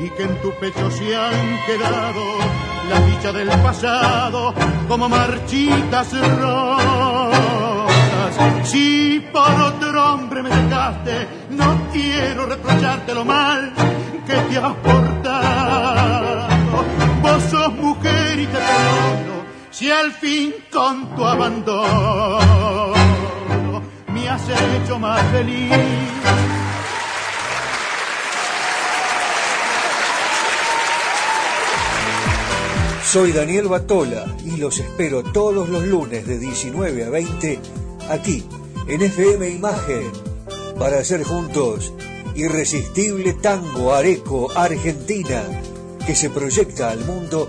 y 0.00 0.10
que 0.16 0.24
en 0.24 0.42
tu 0.42 0.50
pecho 0.58 0.90
se 0.90 1.16
han 1.16 1.60
quedado 1.64 2.20
la 2.90 3.00
dicha 3.06 3.32
del 3.32 3.46
pasado 3.62 4.52
como 4.88 5.08
marchitas 5.08 6.12
rosas. 6.40 7.86
Si 8.64 9.24
por 9.32 9.52
otro 9.60 10.14
hombre 10.14 10.42
me 10.42 10.48
dejaste, 10.48 11.28
no 11.50 11.88
quiero 11.92 12.46
reprocharte 12.46 13.14
lo 13.14 13.24
mal 13.24 13.72
que 14.26 14.34
te 14.34 14.58
has 14.58 14.74
portado. 14.74 16.48
Vos 17.22 17.42
sos 17.44 17.72
mujer 17.74 18.40
y 18.40 18.46
te 18.46 18.58
perdono, 18.58 19.37
si 19.78 19.88
al 19.92 20.12
fin 20.12 20.52
con 20.72 21.14
tu 21.14 21.24
abandono 21.24 22.40
me 24.12 24.28
has 24.28 24.42
hecho 24.48 24.98
más 24.98 25.24
feliz. 25.30 25.72
Soy 33.04 33.30
Daniel 33.30 33.68
Batola 33.68 34.26
y 34.44 34.56
los 34.56 34.80
espero 34.80 35.22
todos 35.22 35.68
los 35.68 35.84
lunes 35.84 36.26
de 36.26 36.40
19 36.40 37.04
a 37.04 37.10
20 37.10 37.60
aquí 38.10 38.44
en 38.88 39.00
FM 39.00 39.48
Imagen 39.48 40.10
para 40.76 40.98
hacer 40.98 41.22
juntos 41.22 41.92
irresistible 42.34 43.34
tango 43.34 43.94
areco 43.94 44.50
Argentina 44.56 45.44
que 46.04 46.16
se 46.16 46.30
proyecta 46.30 46.90
al 46.90 47.04
mundo 47.04 47.48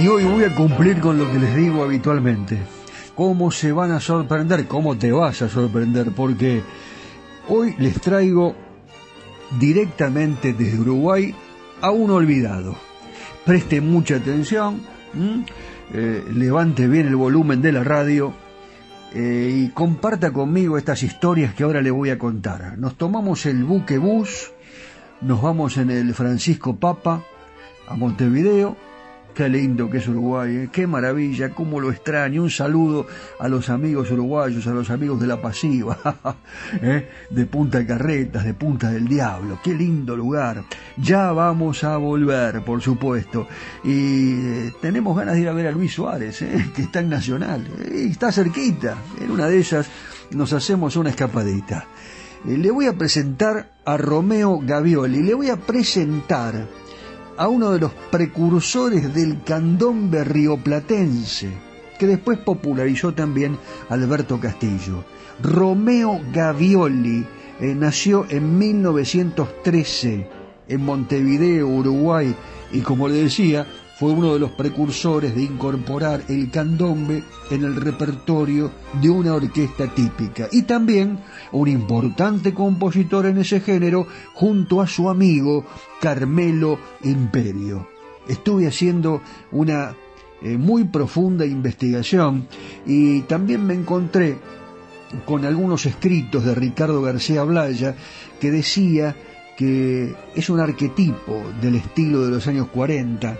Y 0.00 0.06
hoy 0.06 0.22
voy 0.22 0.44
a 0.44 0.54
cumplir 0.54 1.00
con 1.00 1.18
lo 1.18 1.28
que 1.32 1.40
les 1.40 1.56
digo 1.56 1.82
habitualmente. 1.82 2.56
¿Cómo 3.16 3.50
se 3.50 3.72
van 3.72 3.90
a 3.90 3.98
sorprender? 3.98 4.68
¿Cómo 4.68 4.96
te 4.96 5.10
vas 5.10 5.42
a 5.42 5.48
sorprender? 5.48 6.12
Porque 6.12 6.62
hoy 7.48 7.74
les 7.78 8.00
traigo 8.00 8.54
directamente 9.58 10.52
desde 10.52 10.78
Uruguay 10.78 11.34
a 11.80 11.90
un 11.90 12.12
olvidado. 12.12 12.76
Preste 13.44 13.80
mucha 13.80 14.16
atención, 14.16 14.82
eh, 15.92 16.24
levante 16.32 16.86
bien 16.86 17.08
el 17.08 17.16
volumen 17.16 17.60
de 17.60 17.72
la 17.72 17.82
radio 17.82 18.32
eh, 19.12 19.52
y 19.52 19.68
comparta 19.70 20.32
conmigo 20.32 20.78
estas 20.78 21.02
historias 21.02 21.54
que 21.54 21.64
ahora 21.64 21.82
le 21.82 21.90
voy 21.90 22.10
a 22.10 22.18
contar. 22.18 22.78
Nos 22.78 22.96
tomamos 22.96 23.46
el 23.46 23.64
buque 23.64 23.98
bus, 23.98 24.52
nos 25.22 25.42
vamos 25.42 25.76
en 25.76 25.90
el 25.90 26.14
Francisco 26.14 26.76
Papa 26.76 27.24
a 27.88 27.96
Montevideo 27.96 28.87
Qué 29.38 29.48
lindo 29.48 29.88
que 29.88 29.98
es 29.98 30.08
Uruguay, 30.08 30.56
¿eh? 30.56 30.68
qué 30.72 30.88
maravilla, 30.88 31.50
cómo 31.50 31.78
lo 31.78 31.92
extraño. 31.92 32.42
Un 32.42 32.50
saludo 32.50 33.06
a 33.38 33.46
los 33.46 33.68
amigos 33.68 34.10
uruguayos, 34.10 34.66
a 34.66 34.72
los 34.72 34.90
amigos 34.90 35.20
de 35.20 35.28
La 35.28 35.40
Pasiva, 35.40 35.96
¿eh? 36.82 37.08
de 37.30 37.46
Punta 37.46 37.78
de 37.78 37.86
Carretas, 37.86 38.44
de 38.44 38.54
Punta 38.54 38.90
del 38.90 39.06
Diablo. 39.06 39.60
Qué 39.62 39.74
lindo 39.74 40.16
lugar. 40.16 40.64
Ya 40.96 41.30
vamos 41.30 41.84
a 41.84 41.98
volver, 41.98 42.64
por 42.64 42.82
supuesto. 42.82 43.46
Y 43.84 44.40
eh, 44.40 44.72
tenemos 44.82 45.16
ganas 45.16 45.36
de 45.36 45.42
ir 45.42 45.48
a 45.48 45.52
ver 45.52 45.68
a 45.68 45.70
Luis 45.70 45.92
Suárez, 45.92 46.38
que 46.74 46.82
está 46.82 46.98
en 46.98 47.08
Nacional. 47.08 47.64
Está 47.92 48.32
cerquita. 48.32 48.96
En 49.20 49.30
una 49.30 49.46
de 49.46 49.58
ellas 49.58 49.88
nos 50.32 50.52
hacemos 50.52 50.96
una 50.96 51.10
escapadita. 51.10 51.86
le 52.44 52.70
voy 52.72 52.86
a 52.86 52.98
presentar 52.98 53.70
a 53.84 53.96
Romeo 53.96 54.58
Gavioli. 54.60 55.22
Le 55.22 55.34
voy 55.34 55.50
a 55.50 55.58
presentar 55.58 56.66
a 57.38 57.46
uno 57.48 57.70
de 57.70 57.78
los 57.78 57.92
precursores 58.10 59.14
del 59.14 59.42
candombe 59.44 60.24
rioplatense, 60.24 61.48
que 61.96 62.06
después 62.08 62.38
popularizó 62.38 63.14
también 63.14 63.56
Alberto 63.88 64.40
Castillo. 64.40 65.04
Romeo 65.40 66.20
Gavioli 66.32 67.24
eh, 67.60 67.74
nació 67.76 68.26
en 68.28 68.58
1913 68.58 70.28
en 70.66 70.84
Montevideo, 70.84 71.68
Uruguay, 71.68 72.34
y 72.72 72.80
como 72.80 73.08
le 73.08 73.22
decía, 73.22 73.66
fue 73.98 74.12
uno 74.12 74.32
de 74.32 74.38
los 74.38 74.52
precursores 74.52 75.34
de 75.34 75.42
incorporar 75.42 76.22
el 76.28 76.52
candombe 76.52 77.24
en 77.50 77.64
el 77.64 77.74
repertorio 77.74 78.70
de 79.02 79.10
una 79.10 79.34
orquesta 79.34 79.92
típica 79.92 80.46
y 80.52 80.62
también 80.62 81.18
un 81.50 81.66
importante 81.66 82.54
compositor 82.54 83.26
en 83.26 83.38
ese 83.38 83.60
género 83.60 84.06
junto 84.34 84.80
a 84.80 84.86
su 84.86 85.10
amigo 85.10 85.64
Carmelo 86.00 86.78
Imperio. 87.02 87.88
Estuve 88.28 88.68
haciendo 88.68 89.20
una 89.50 89.96
eh, 90.42 90.56
muy 90.56 90.84
profunda 90.84 91.44
investigación 91.44 92.46
y 92.86 93.22
también 93.22 93.66
me 93.66 93.74
encontré 93.74 94.38
con 95.24 95.44
algunos 95.44 95.86
escritos 95.86 96.44
de 96.44 96.54
Ricardo 96.54 97.02
García 97.02 97.42
Blaya 97.42 97.96
que 98.40 98.52
decía 98.52 99.16
que 99.56 100.14
es 100.36 100.48
un 100.50 100.60
arquetipo 100.60 101.42
del 101.60 101.74
estilo 101.74 102.24
de 102.24 102.30
los 102.30 102.46
años 102.46 102.68
40 102.68 103.36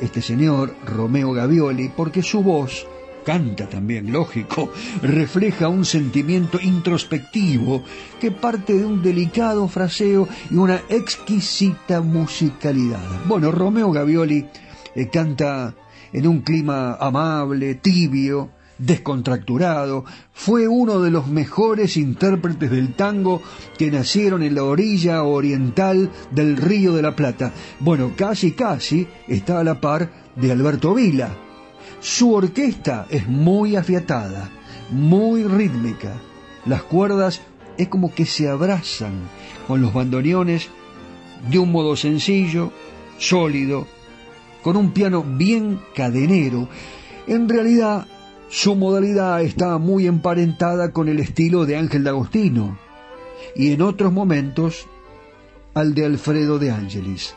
este 0.00 0.22
señor, 0.22 0.74
Romeo 0.84 1.32
Gavioli, 1.32 1.90
porque 1.94 2.22
su 2.22 2.42
voz, 2.42 2.86
canta 3.24 3.68
también, 3.68 4.12
lógico, 4.12 4.70
refleja 5.02 5.68
un 5.68 5.84
sentimiento 5.84 6.60
introspectivo 6.60 7.82
que 8.20 8.30
parte 8.30 8.74
de 8.74 8.84
un 8.84 9.02
delicado 9.02 9.66
fraseo 9.68 10.28
y 10.50 10.56
una 10.56 10.82
exquisita 10.88 12.00
musicalidad. 12.00 13.24
Bueno, 13.26 13.50
Romeo 13.50 13.90
Gavioli 13.90 14.46
eh, 14.94 15.08
canta 15.08 15.74
en 16.12 16.26
un 16.26 16.42
clima 16.42 16.94
amable, 16.94 17.74
tibio, 17.76 18.50
descontracturado, 18.86 20.04
fue 20.32 20.68
uno 20.68 21.00
de 21.00 21.10
los 21.10 21.28
mejores 21.28 21.96
intérpretes 21.96 22.70
del 22.70 22.94
tango 22.94 23.42
que 23.78 23.90
nacieron 23.90 24.42
en 24.42 24.54
la 24.54 24.64
orilla 24.64 25.22
oriental 25.22 26.10
del 26.30 26.56
Río 26.56 26.92
de 26.92 27.02
la 27.02 27.16
Plata. 27.16 27.52
Bueno, 27.80 28.12
casi 28.16 28.52
casi 28.52 29.06
está 29.28 29.60
a 29.60 29.64
la 29.64 29.80
par 29.80 30.10
de 30.36 30.52
Alberto 30.52 30.94
Vila. 30.94 31.30
Su 32.00 32.34
orquesta 32.34 33.06
es 33.08 33.28
muy 33.28 33.76
afiatada, 33.76 34.50
muy 34.90 35.44
rítmica. 35.44 36.12
Las 36.66 36.82
cuerdas 36.82 37.40
es 37.78 37.88
como 37.88 38.14
que 38.14 38.26
se 38.26 38.48
abrazan 38.48 39.12
con 39.66 39.80
los 39.80 39.92
bandoneones 39.92 40.68
de 41.50 41.58
un 41.58 41.72
modo 41.72 41.96
sencillo, 41.96 42.72
sólido, 43.18 43.86
con 44.62 44.76
un 44.76 44.92
piano 44.92 45.22
bien 45.22 45.80
cadenero. 45.94 46.68
En 47.26 47.48
realidad, 47.48 48.06
su 48.48 48.74
modalidad 48.74 49.42
está 49.42 49.78
muy 49.78 50.06
emparentada 50.06 50.92
con 50.92 51.08
el 51.08 51.20
estilo 51.20 51.66
de 51.66 51.76
Ángel 51.76 52.04
D'Agostino 52.04 52.78
y 53.56 53.72
en 53.72 53.82
otros 53.82 54.12
momentos 54.12 54.86
al 55.74 55.94
de 55.94 56.06
Alfredo 56.06 56.58
de 56.58 56.70
Angelis. 56.70 57.34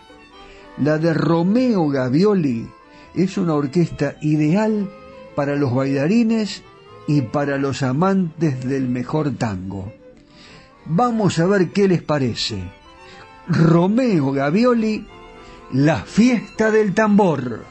La 0.77 0.97
de 0.99 1.13
Romeo 1.13 1.87
Gavioli 1.89 2.67
es 3.15 3.37
una 3.37 3.55
orquesta 3.55 4.15
ideal 4.21 4.89
para 5.35 5.55
los 5.55 5.73
bailarines 5.73 6.63
y 7.07 7.21
para 7.21 7.57
los 7.57 7.81
amantes 7.81 8.63
del 8.67 8.87
mejor 8.87 9.35
tango. 9.35 9.91
Vamos 10.85 11.39
a 11.39 11.47
ver 11.47 11.69
qué 11.69 11.87
les 11.87 12.01
parece. 12.01 12.61
Romeo 13.47 14.31
Gavioli, 14.31 15.05
La 15.73 16.03
fiesta 16.03 16.71
del 16.71 16.93
tambor. 16.93 17.65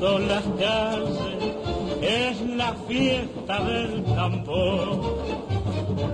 Las 0.00 0.44
calles, 0.58 1.18
es 2.00 2.40
la 2.56 2.74
fiesta 2.88 3.62
del 3.64 4.02
tambor. 4.04 4.98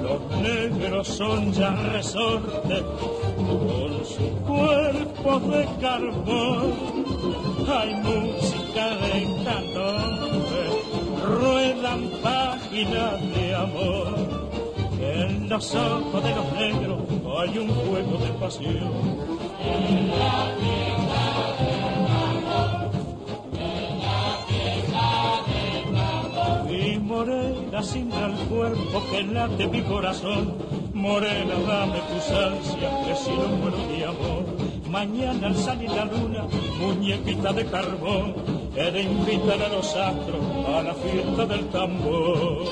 Los 0.03 0.43
negros 0.43 1.07
son 1.07 1.53
ya 1.53 1.70
resortes 1.70 2.82
con 3.37 4.05
sus 4.05 4.41
cuerpos 4.45 5.51
de 5.51 5.68
carbón. 5.80 6.74
Hay 7.68 7.95
música 7.95 8.89
de 8.97 9.45
candombe, 9.45 10.64
ruedan 11.24 12.11
páginas 12.22 13.20
de 13.37 13.55
amor. 13.55 14.47
En 15.01 15.49
los 15.49 15.74
ojos 15.74 16.24
de 16.24 16.34
los 16.34 16.53
negros 16.55 17.03
hay 17.39 17.59
un 17.59 17.68
fuego 17.68 18.18
de 18.18 18.32
pasión. 18.41 18.91
En 19.62 20.09
la 20.09 20.96
simbra 27.87 28.26
el 28.26 28.37
cuerpo 28.49 29.03
que 29.11 29.22
late 29.22 29.68
mi 29.68 29.82
corazón. 29.82 30.55
Morena, 30.93 31.55
dame 31.68 32.01
tus 32.11 32.30
ansias, 32.30 33.07
que 33.07 33.14
si 33.14 33.30
no 33.30 33.49
muero 33.59 33.78
de 33.89 34.05
amor. 34.05 34.45
Mañana 34.91 35.47
al 35.47 35.57
salir 35.57 35.91
la 35.91 36.05
luna, 36.05 36.47
muñequita 36.80 37.53
de 37.53 37.64
carbón, 37.66 38.34
he 38.74 38.91
de 38.91 39.03
invitar 39.03 39.62
a 39.62 39.68
los 39.68 39.95
astros 39.95 40.45
a 40.66 40.82
la 40.82 40.95
fiesta 40.95 41.47
del 41.47 41.68
tambor. 41.68 42.64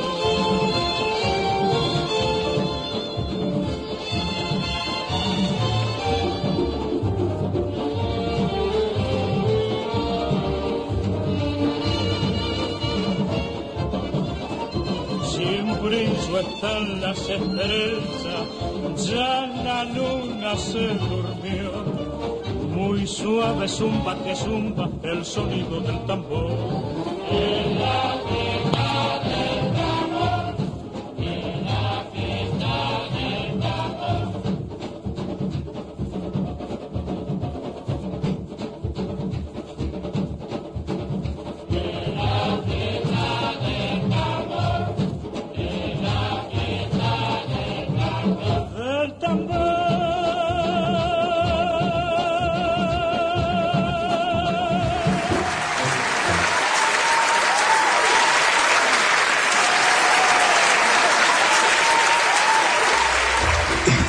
Están 16.28 17.00
las 17.00 17.18
estrellas, 17.18 18.46
ya 19.06 19.46
la 19.64 19.84
luna 19.84 20.56
se 20.56 20.88
durmió. 20.88 21.72
Muy 22.74 23.06
suave 23.06 23.68
zumba 23.68 24.16
que 24.24 24.34
zumba 24.34 24.88
el 25.02 25.24
sonido 25.24 25.80
del 25.80 26.06
tambor. 26.06 26.50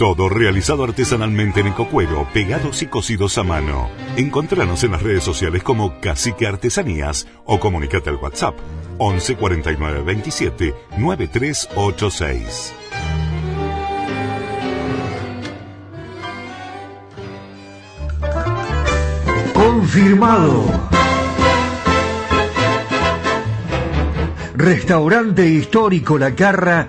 Todo 0.00 0.30
realizado 0.30 0.84
artesanalmente 0.84 1.60
en 1.60 1.66
el 1.66 1.74
cocuelo, 1.74 2.26
pegados 2.32 2.80
y 2.80 2.86
cocidos 2.86 3.36
a 3.36 3.42
mano. 3.42 3.90
Encontranos 4.16 4.82
en 4.82 4.92
las 4.92 5.02
redes 5.02 5.22
sociales 5.22 5.62
como 5.62 6.00
Cacique 6.00 6.46
Artesanías 6.46 7.28
o 7.44 7.60
comunicate 7.60 8.08
al 8.08 8.16
WhatsApp 8.16 8.54
11 8.96 9.36
49 9.36 10.02
27 10.02 10.74
9386. 10.96 12.72
Confirmado. 19.52 20.64
Restaurante 24.54 25.46
histórico 25.46 26.16
La 26.16 26.34
Carra 26.34 26.88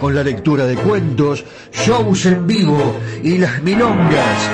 con 0.00 0.14
la 0.14 0.22
lectura 0.24 0.64
de 0.64 0.76
cuentos, 0.76 1.44
shows 1.72 2.24
en 2.26 2.46
vivo 2.46 2.98
y 3.22 3.36
las 3.38 3.62
milongas. 3.62 4.50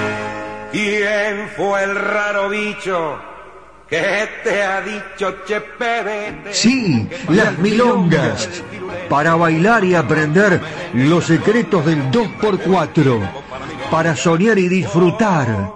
¿Quién 0.73 1.49
fue 1.57 1.85
el 1.85 1.95
raro 1.95 2.49
bicho 2.49 3.17
que 3.89 4.29
te 4.43 4.63
ha 4.63 4.81
dicho 4.81 5.37
Chepe? 5.47 6.53
Sí, 6.53 7.09
las 7.29 7.57
milongas. 7.59 8.63
Para 9.09 9.37
bailar 9.37 9.85
y 9.85 9.95
aprender 9.95 10.61
los 10.95 11.25
secretos 11.27 11.87
del 11.87 12.11
2x4. 12.11 13.31
Para 13.91 14.17
soñar 14.17 14.59
y 14.59 14.69
disfrutar 14.69 15.76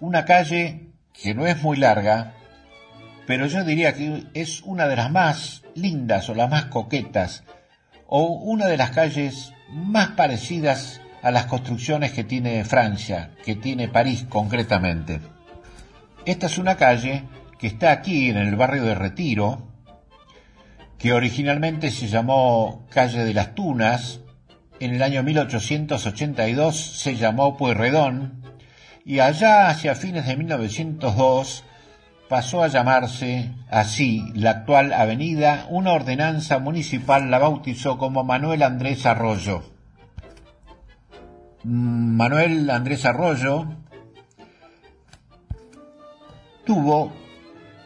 una 0.00 0.24
calle 0.24 0.88
que 1.12 1.34
no 1.34 1.46
es 1.46 1.62
muy 1.62 1.76
larga, 1.76 2.34
pero 3.26 3.46
yo 3.46 3.64
diría 3.64 3.94
que 3.94 4.24
es 4.34 4.62
una 4.62 4.88
de 4.88 4.96
las 4.96 5.10
más 5.10 5.62
lindas 5.74 6.28
o 6.28 6.34
las 6.34 6.50
más 6.50 6.64
coquetas, 6.64 7.44
o 8.06 8.24
una 8.24 8.66
de 8.66 8.76
las 8.76 8.90
calles 8.90 9.52
más 9.68 10.08
parecidas 10.08 11.00
a 11.22 11.30
las 11.30 11.46
construcciones 11.46 12.12
que 12.12 12.24
tiene 12.24 12.64
Francia, 12.64 13.30
que 13.44 13.54
tiene 13.54 13.88
París 13.88 14.26
concretamente. 14.28 15.20
Esta 16.24 16.46
es 16.46 16.58
una 16.58 16.76
calle 16.76 17.24
que 17.58 17.66
está 17.66 17.92
aquí 17.92 18.30
en 18.30 18.38
el 18.38 18.56
barrio 18.56 18.84
de 18.84 18.94
Retiro, 18.94 19.68
que 20.98 21.12
originalmente 21.12 21.90
se 21.90 22.08
llamó 22.08 22.86
Calle 22.90 23.24
de 23.24 23.34
las 23.34 23.54
Tunas, 23.54 24.20
en 24.80 24.94
el 24.94 25.02
año 25.02 25.22
1882 25.22 27.00
se 27.02 27.16
llamó 27.16 27.56
Pueyrredón 27.58 28.49
y 29.10 29.18
allá 29.18 29.68
hacia 29.68 29.96
fines 29.96 30.24
de 30.24 30.36
1902 30.36 31.64
pasó 32.28 32.62
a 32.62 32.68
llamarse 32.68 33.50
así 33.68 34.22
la 34.36 34.50
actual 34.50 34.92
avenida, 34.92 35.66
una 35.68 35.94
ordenanza 35.94 36.60
municipal 36.60 37.28
la 37.28 37.40
bautizó 37.40 37.98
como 37.98 38.22
Manuel 38.22 38.62
Andrés 38.62 39.04
Arroyo. 39.06 39.64
Manuel 41.64 42.70
Andrés 42.70 43.04
Arroyo 43.04 43.66
tuvo 46.64 47.12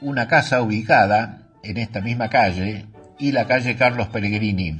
una 0.02 0.28
casa 0.28 0.60
ubicada 0.60 1.48
en 1.62 1.78
esta 1.78 2.02
misma 2.02 2.28
calle 2.28 2.84
y 3.18 3.32
la 3.32 3.46
calle 3.46 3.76
Carlos 3.76 4.08
Pellegrini 4.08 4.78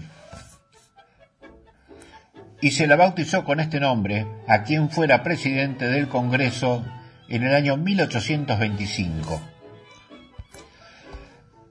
y 2.65 2.71
se 2.71 2.87
la 2.87 2.97
bautizó 2.97 3.45
con 3.45 3.61
este 3.61 3.79
nombre 3.79 4.27
a 4.49 4.62
quien 4.62 4.89
fuera 4.89 5.23
presidente 5.23 5.87
del 5.87 6.09
Congreso 6.09 6.83
en 7.29 7.43
el 7.43 7.55
año 7.55 7.77
1825. 7.77 9.43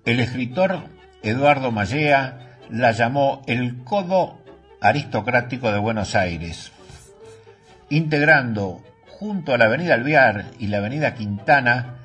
El 0.06 0.20
escritor 0.20 0.84
Eduardo 1.24 1.72
Mallea 1.72 2.60
la 2.70 2.92
llamó 2.92 3.42
el 3.48 3.84
Codo 3.84 4.38
Aristocrático 4.82 5.72
de 5.72 5.80
Buenos 5.80 6.14
Aires, 6.14 6.72
integrando 7.90 8.84
junto 9.08 9.56
a 9.56 9.58
la 9.58 9.66
Avenida 9.66 9.96
Alvear 9.96 10.52
y 10.60 10.68
la 10.68 10.78
Avenida 10.78 11.16
Quintana 11.16 11.96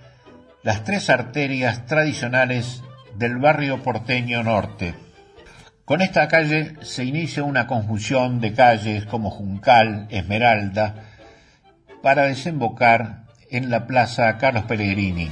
las 0.62 0.84
tres 0.84 1.11
arterias 1.11 1.84
tradicionales 1.84 2.82
del 3.18 3.36
barrio 3.36 3.82
porteño 3.82 4.43
norte. 4.43 4.95
Con 5.89 6.03
esta 6.03 6.28
calle 6.28 6.74
se 6.82 7.03
inicia 7.03 7.45
una 7.45 7.66
conjunción 7.66 8.43
de 8.43 8.53
calles 8.53 9.07
como 9.07 9.30
Juncal, 9.30 10.07
Esmeralda, 10.11 10.97
para 12.03 12.24
desembocar 12.24 13.24
en 13.51 13.70
la 13.70 13.86
Plaza 13.86 14.36
Carlos 14.36 14.64
Pellegrini. 14.64 15.30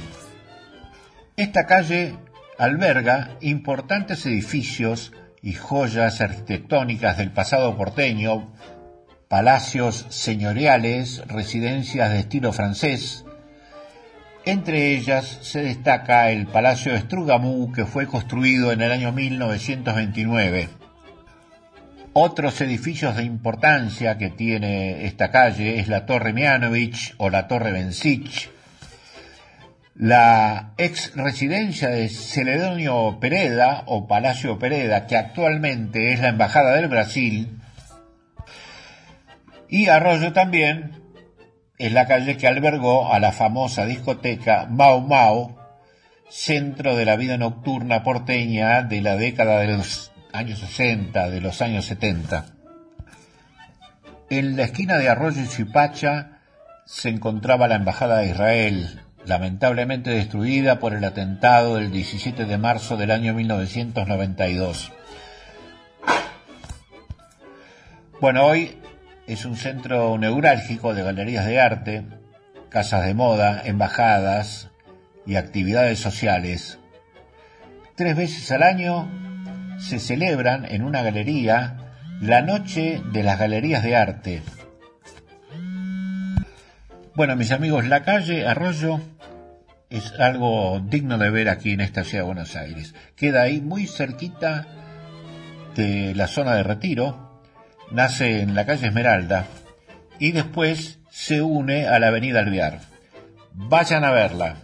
Esta 1.35 1.67
calle 1.67 2.15
alberga 2.57 3.37
importantes 3.39 4.25
edificios 4.25 5.11
y 5.43 5.53
joyas 5.53 6.21
arquitectónicas 6.21 7.19
del 7.19 7.29
pasado 7.29 7.77
porteño, 7.77 8.51
palacios 9.27 10.07
señoriales, 10.09 11.21
residencias 11.27 12.09
de 12.09 12.17
estilo 12.17 12.51
francés. 12.51 13.26
Entre 14.47 14.93
ellas 14.93 15.39
se 15.41 15.61
destaca 15.61 16.31
el 16.31 16.47
Palacio 16.47 16.93
de 16.93 16.99
que 17.75 17.85
fue 17.85 18.07
construido 18.07 18.71
en 18.71 18.81
el 18.81 18.93
año 18.93 19.11
1929. 19.11 20.69
Otros 22.13 22.61
edificios 22.61 23.17
de 23.17 23.25
importancia 23.25 24.17
que 24.17 24.29
tiene 24.29 25.05
esta 25.05 25.31
calle 25.31 25.81
es 25.81 25.89
la 25.89 26.05
Torre 26.05 26.31
Mianovich 26.31 27.13
o 27.17 27.29
la 27.29 27.49
Torre 27.49 27.73
Bensich, 27.73 28.49
la 29.95 30.71
ex 30.77 31.11
residencia 31.17 31.89
de 31.89 32.07
Celedonio 32.07 33.17
Pereda 33.19 33.83
o 33.85 34.07
Palacio 34.07 34.57
Pereda, 34.57 35.07
que 35.07 35.17
actualmente 35.17 36.13
es 36.13 36.21
la 36.21 36.29
Embajada 36.29 36.73
del 36.77 36.87
Brasil, 36.87 37.59
y 39.67 39.89
Arroyo 39.89 40.31
también 40.31 40.97
es 41.77 41.91
la 41.91 42.07
calle 42.07 42.37
que 42.37 42.47
albergó 42.47 43.13
a 43.13 43.19
la 43.19 43.31
famosa 43.31 43.85
discoteca 43.85 44.67
Mau 44.69 45.01
Mau, 45.01 45.57
centro 46.29 46.95
de 46.95 47.05
la 47.05 47.15
vida 47.15 47.37
nocturna 47.37 48.03
porteña 48.03 48.81
de 48.81 49.01
la 49.01 49.15
década 49.15 49.59
de 49.59 49.77
los 49.77 50.11
años 50.33 50.59
60, 50.59 51.29
de 51.29 51.41
los 51.41 51.61
años 51.61 51.85
70. 51.85 52.45
En 54.29 54.57
la 54.57 54.63
esquina 54.63 54.97
de 54.97 55.07
Arroyo 55.07 55.41
y 55.41 55.47
Chipacha 55.47 56.39
se 56.85 57.09
encontraba 57.09 57.67
la 57.67 57.75
Embajada 57.75 58.17
de 58.17 58.29
Israel, 58.29 59.01
lamentablemente 59.25 60.09
destruida 60.09 60.79
por 60.79 60.93
el 60.93 61.03
atentado 61.03 61.75
del 61.75 61.91
17 61.91 62.45
de 62.45 62.57
marzo 62.57 62.97
del 62.97 63.11
año 63.11 63.33
1992. 63.33 64.91
Bueno, 68.19 68.45
hoy 68.45 68.77
es 69.27 69.45
un 69.45 69.57
centro 69.57 70.17
neurálgico 70.17 70.93
de 70.93 71.03
galerías 71.03 71.45
de 71.45 71.59
arte, 71.59 72.03
casas 72.69 73.05
de 73.05 73.13
moda, 73.13 73.61
embajadas 73.65 74.69
y 75.25 75.35
actividades 75.35 75.99
sociales. 75.99 76.79
Tres 77.95 78.15
veces 78.15 78.49
al 78.51 78.63
año 78.63 79.09
se 79.79 79.99
celebran 79.99 80.65
en 80.65 80.83
una 80.83 81.01
galería 81.01 81.77
la 82.21 82.41
Noche 82.41 83.01
de 83.11 83.23
las 83.23 83.37
Galerías 83.37 83.83
de 83.83 83.95
Arte. 83.95 84.41
Bueno, 87.13 87.35
mis 87.35 87.51
amigos, 87.51 87.85
la 87.85 88.03
calle 88.03 88.47
Arroyo 88.47 89.01
es 89.89 90.13
algo 90.19 90.79
digno 90.79 91.17
de 91.17 91.29
ver 91.29 91.49
aquí 91.49 91.71
en 91.71 91.81
esta 91.81 92.03
ciudad 92.03 92.23
de 92.23 92.27
Buenos 92.27 92.55
Aires. 92.55 92.95
Queda 93.15 93.43
ahí 93.43 93.61
muy 93.61 93.87
cerquita 93.87 94.67
de 95.75 96.15
la 96.15 96.27
zona 96.27 96.55
de 96.55 96.63
retiro, 96.63 97.26
nace 97.91 98.41
en 98.41 98.55
la 98.55 98.65
calle 98.65 98.87
Esmeralda 98.87 99.47
y 100.19 100.31
después 100.31 100.99
se 101.09 101.41
une 101.41 101.87
a 101.87 101.99
la 101.99 102.07
avenida 102.07 102.39
Alvear. 102.39 102.81
Vayan 103.53 104.03
a 104.03 104.11
verla. 104.11 104.55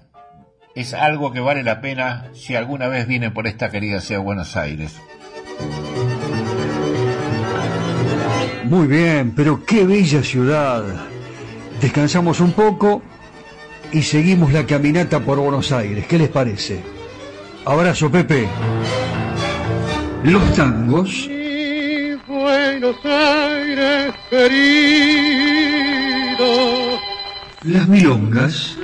Es 0.76 0.94
algo 0.94 1.32
que 1.32 1.40
vale 1.40 1.64
la 1.64 1.82
pena 1.82 2.30
si 2.34 2.56
alguna 2.56 2.88
vez 2.88 3.08
vienen 3.08 3.34
por 3.34 3.48
esta 3.48 3.70
querida 3.70 4.02
ciudad 4.02 4.22
de 4.22 4.26
Buenos 4.26 4.58
Aires. 4.58 5.00
Muy 8.66 8.88
bien, 8.88 9.34
pero 9.36 9.64
qué 9.66 9.86
bella 9.86 10.24
ciudad. 10.24 10.84
Descansamos 11.80 12.40
un 12.40 12.54
poco 12.54 13.04
y 13.92 14.02
seguimos 14.02 14.52
la 14.52 14.66
caminata 14.66 15.20
por 15.20 15.40
Buenos 15.40 15.72
Aires. 15.72 16.08
¿Qué 16.08 16.18
les 16.18 16.30
parece? 16.30 16.82
Abrazo, 17.66 18.10
Pepe. 18.12 18.48
Los 20.24 20.54
tangos. 20.56 21.30
Las 27.64 27.88
milongas. 27.88 28.78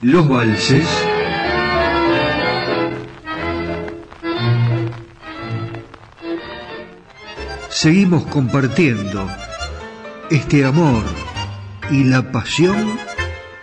Los 0.00 0.28
valses. 0.28 0.86
seguimos 7.76 8.24
compartiendo 8.24 9.28
este 10.30 10.64
amor 10.64 11.04
y 11.90 12.04
la 12.04 12.32
pasión 12.32 13.05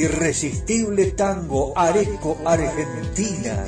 Irresistible 0.00 1.10
Tango 1.10 1.76
Areco 1.76 2.38
Argentina. 2.46 3.66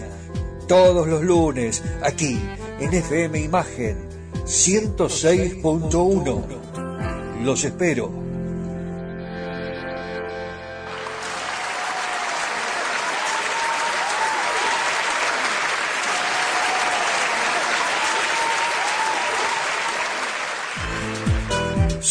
Todos 0.67 1.07
los 1.07 1.23
lunes, 1.23 1.83
aquí, 2.03 2.41
en 2.81 2.95
FM 2.95 3.39
Imagen 3.39 3.99
106.1. 4.47 6.43
Los 7.43 7.65
espero. 7.65 8.22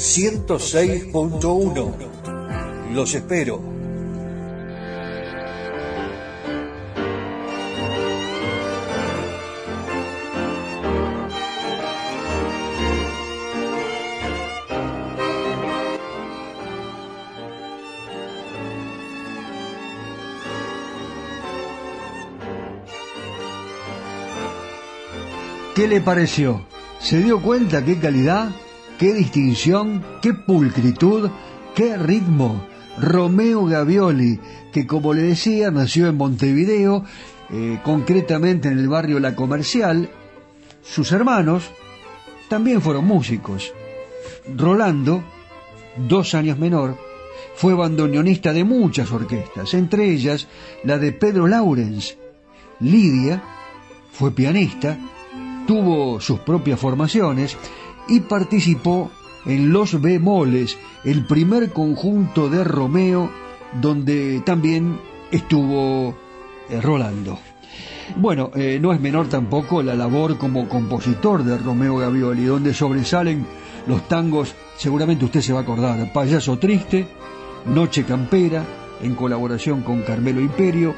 106.1. 0.00 1.94
Los 2.94 3.14
espero. 3.14 3.60
¿Qué 25.74 25.86
le 25.86 26.00
pareció? 26.00 26.64
¿Se 27.00 27.18
dio 27.18 27.42
cuenta 27.42 27.84
qué 27.84 27.98
calidad? 27.98 28.48
Qué 29.00 29.14
distinción, 29.14 30.04
qué 30.20 30.34
pulcritud, 30.34 31.30
qué 31.74 31.96
ritmo. 31.96 32.66
Romeo 32.98 33.64
Gavioli, 33.64 34.38
que 34.72 34.86
como 34.86 35.14
le 35.14 35.22
decía, 35.22 35.70
nació 35.70 36.08
en 36.08 36.18
Montevideo, 36.18 37.04
eh, 37.50 37.80
concretamente 37.82 38.68
en 38.68 38.78
el 38.78 38.88
barrio 38.88 39.18
La 39.18 39.34
Comercial. 39.34 40.10
Sus 40.82 41.12
hermanos 41.12 41.64
también 42.50 42.82
fueron 42.82 43.06
músicos. 43.06 43.72
Rolando, 44.54 45.24
dos 45.96 46.34
años 46.34 46.58
menor, 46.58 46.98
fue 47.54 47.72
bandoneonista 47.72 48.52
de 48.52 48.64
muchas 48.64 49.10
orquestas, 49.12 49.72
entre 49.72 50.10
ellas 50.10 50.46
la 50.84 50.98
de 50.98 51.12
Pedro 51.12 51.46
Laurens. 51.46 52.18
Lidia 52.80 53.42
fue 54.12 54.32
pianista, 54.32 54.98
tuvo 55.66 56.20
sus 56.20 56.40
propias 56.40 56.78
formaciones 56.78 57.56
y 58.08 58.20
participó 58.20 59.10
en 59.46 59.72
Los 59.72 60.00
Bemoles, 60.00 60.78
el 61.04 61.24
primer 61.26 61.70
conjunto 61.70 62.48
de 62.48 62.64
Romeo, 62.64 63.30
donde 63.80 64.42
también 64.44 64.98
estuvo 65.30 66.14
eh, 66.68 66.80
Rolando. 66.80 67.38
Bueno, 68.16 68.50
eh, 68.54 68.78
no 68.80 68.92
es 68.92 69.00
menor 69.00 69.28
tampoco 69.28 69.82
la 69.82 69.94
labor 69.94 70.36
como 70.36 70.68
compositor 70.68 71.44
de 71.44 71.56
Romeo 71.58 71.96
Gavioli, 71.96 72.44
donde 72.44 72.74
sobresalen 72.74 73.46
los 73.86 74.08
tangos, 74.08 74.54
seguramente 74.76 75.24
usted 75.24 75.40
se 75.40 75.52
va 75.52 75.60
a 75.60 75.62
acordar, 75.62 76.12
Payaso 76.12 76.58
Triste, 76.58 77.06
Noche 77.66 78.04
Campera, 78.04 78.64
en 79.02 79.14
colaboración 79.14 79.82
con 79.82 80.02
Carmelo 80.02 80.40
Imperio, 80.40 80.94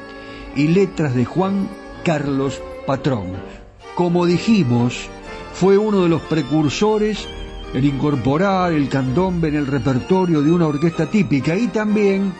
y 0.55 0.67
letras 0.67 1.15
de 1.15 1.25
Juan 1.25 1.67
Carlos 2.03 2.61
Patrón. 2.85 3.33
Como 3.95 4.25
dijimos, 4.25 5.09
fue 5.53 5.77
uno 5.77 6.03
de 6.03 6.09
los 6.09 6.21
precursores 6.23 7.27
en 7.73 7.85
incorporar 7.85 8.73
el 8.73 8.89
candombe 8.89 9.47
en 9.47 9.55
el 9.55 9.67
repertorio 9.67 10.41
de 10.41 10.51
una 10.51 10.67
orquesta 10.67 11.05
típica 11.07 11.55
y 11.55 11.67
también 11.67 12.33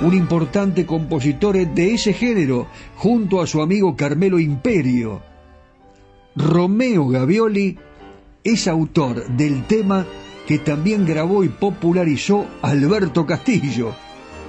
un 0.00 0.14
importante 0.14 0.86
compositor 0.86 1.54
de 1.54 1.94
ese 1.94 2.12
género, 2.12 2.66
junto 2.96 3.40
a 3.40 3.46
su 3.46 3.62
amigo 3.62 3.94
Carmelo 3.94 4.38
Imperio. 4.38 5.22
Romeo 6.34 7.08
Gavioli 7.08 7.78
es 8.42 8.66
autor 8.66 9.26
del 9.28 9.64
tema 9.66 10.06
que 10.46 10.58
también 10.58 11.06
grabó 11.06 11.44
y 11.44 11.48
popularizó 11.48 12.46
Alberto 12.62 13.26
Castillo, 13.26 13.94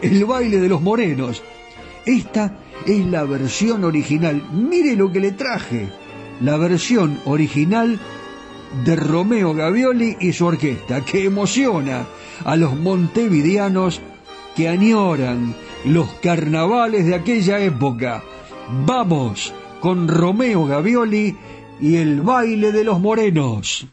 El 0.02 0.26
baile 0.26 0.60
de 0.60 0.70
los 0.70 0.82
morenos. 0.82 1.44
Esta 2.06 2.58
es 2.86 3.06
la 3.06 3.24
versión 3.24 3.84
original. 3.84 4.44
Mire 4.52 4.96
lo 4.96 5.12
que 5.12 5.20
le 5.20 5.32
traje. 5.32 6.03
La 6.42 6.58
versión 6.58 7.20
original 7.26 8.00
de 8.86 8.96
Romeo 8.96 9.54
Gavioli 9.54 10.18
y 10.20 10.34
su 10.34 10.46
orquesta, 10.46 11.06
que 11.06 11.26
emociona 11.26 12.06
a 12.44 12.56
los 12.56 12.76
montevideanos 12.76 14.02
que 14.56 14.68
añoran 14.68 15.56
los 15.86 16.10
carnavales 16.22 17.06
de 17.06 17.16
aquella 17.16 17.60
época. 17.60 18.24
Vamos 18.86 19.54
con 19.80 20.08
Romeo 20.08 20.66
Gavioli 20.66 21.36
y 21.80 21.96
el 21.98 22.22
baile 22.22 22.72
de 22.72 22.84
los 22.84 23.00
morenos. 23.00 23.88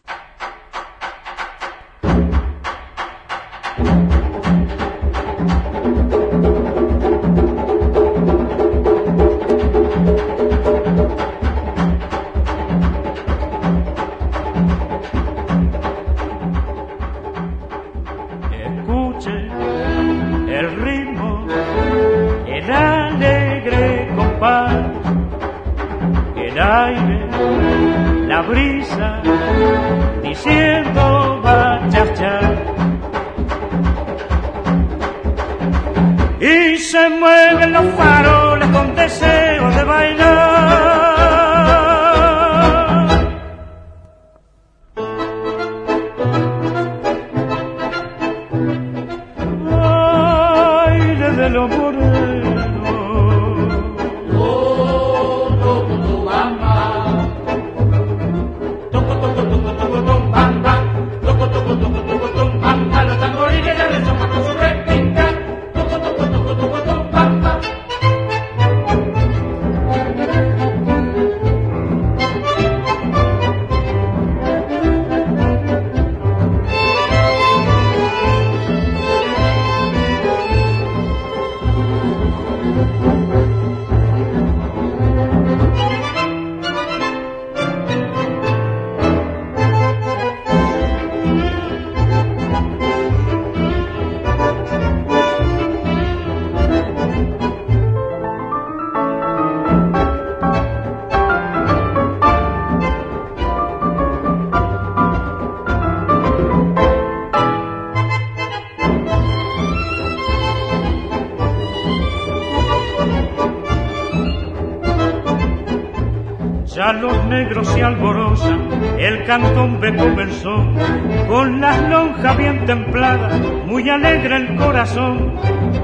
Corazón, 124.80 125.34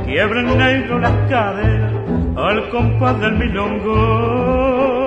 quiebra 0.07 0.41
en 0.41 0.57
negro 0.57 0.99
las 0.99 1.13
caderas 1.29 1.93
al 2.35 2.71
compás 2.71 3.21
del 3.21 3.33
milongo. 3.37 5.07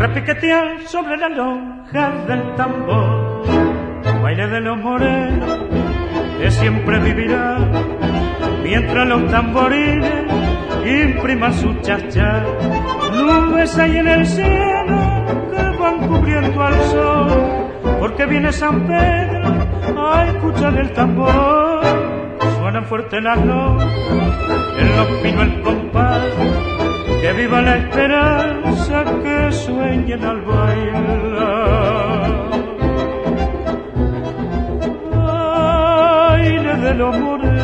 Repiquetear 0.00 0.80
sobre 0.86 1.16
la 1.18 1.28
lonja 1.28 2.10
del 2.26 2.54
tambor, 2.56 3.42
baile 4.20 4.48
de 4.48 4.60
los 4.60 4.76
morenos 4.76 5.60
que 6.40 6.50
siempre 6.50 6.98
vivirá, 6.98 7.58
mientras 8.64 9.06
los 9.06 9.30
tamborines 9.30 10.24
impriman 10.84 11.54
su 11.54 11.72
chachar 11.82 12.44
nubes 13.12 13.78
hay 13.78 13.98
en 13.98 14.08
el 14.08 14.26
cielo 14.26 14.98
que 15.52 15.78
van 15.78 16.08
cubriendo 16.08 16.60
al 16.60 16.74
sol, 16.82 17.30
porque 18.00 18.26
viene 18.26 18.50
San 18.50 18.84
Pedro 18.86 19.49
a 20.12 20.26
escuchar 20.26 20.76
el 20.78 20.92
tambor. 20.92 21.80
Suenan 22.58 22.84
fuerte 22.84 23.20
las 23.20 23.38
notas, 23.44 23.92
en 24.78 24.96
los 24.96 25.06
pinos 25.22 25.42
el 25.42 25.60
compás, 25.62 26.22
que 27.20 27.32
viva 27.32 27.60
la 27.62 27.76
esperanza 27.76 29.04
que 29.22 29.52
sueñen 29.52 30.24
al 30.24 30.40
bailar. 30.42 31.70
Aire 36.32 36.76
de 36.76 36.94
los 36.94 37.18
morenos, 37.18 37.59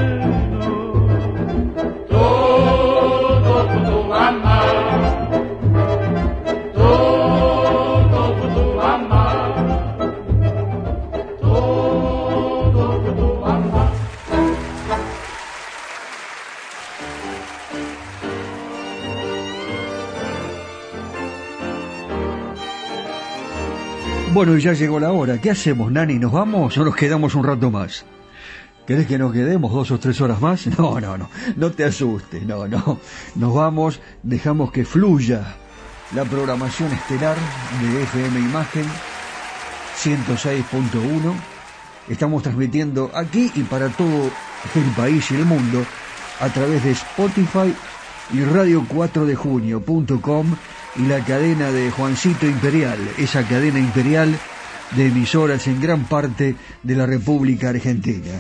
Bueno, 24.36 24.58
ya 24.58 24.74
llegó 24.74 25.00
la 25.00 25.12
hora. 25.12 25.40
¿Qué 25.40 25.50
hacemos, 25.50 25.90
Nani? 25.90 26.18
¿Nos 26.18 26.30
vamos 26.30 26.76
o 26.76 26.84
nos 26.84 26.94
quedamos 26.94 27.34
un 27.34 27.42
rato 27.42 27.70
más? 27.70 28.04
¿Querés 28.86 29.06
que 29.06 29.16
nos 29.16 29.32
quedemos 29.32 29.72
dos 29.72 29.90
o 29.90 29.98
tres 29.98 30.20
horas 30.20 30.42
más? 30.42 30.66
No, 30.78 31.00
no, 31.00 31.16
no. 31.16 31.30
No 31.56 31.72
te 31.72 31.84
asustes. 31.84 32.42
No, 32.42 32.68
no. 32.68 33.00
Nos 33.34 33.54
vamos, 33.54 33.98
dejamos 34.22 34.72
que 34.72 34.84
fluya 34.84 35.56
la 36.14 36.26
programación 36.26 36.92
estelar 36.92 37.34
de 37.80 38.02
FM 38.02 38.40
Imagen 38.40 38.84
106.1. 40.02 41.32
Estamos 42.10 42.42
transmitiendo 42.42 43.10
aquí 43.14 43.50
y 43.54 43.62
para 43.62 43.88
todo 43.88 44.30
el 44.74 44.90
país 44.94 45.30
y 45.30 45.36
el 45.36 45.46
mundo 45.46 45.82
a 46.40 46.50
través 46.50 46.84
de 46.84 46.90
Spotify 46.90 47.74
y 48.32 48.39
radio4dejunio.com 48.39 50.57
y 50.97 51.03
la 51.07 51.24
cadena 51.24 51.70
de 51.70 51.90
Juancito 51.90 52.47
Imperial, 52.47 52.98
esa 53.19 53.47
cadena 53.47 53.78
imperial 53.78 54.35
de 54.97 55.07
emisoras 55.07 55.66
en 55.66 55.81
gran 55.81 56.05
parte 56.05 56.57
de 56.82 56.94
la 56.94 57.07
República 57.07 57.70
Argentina. 57.70 58.32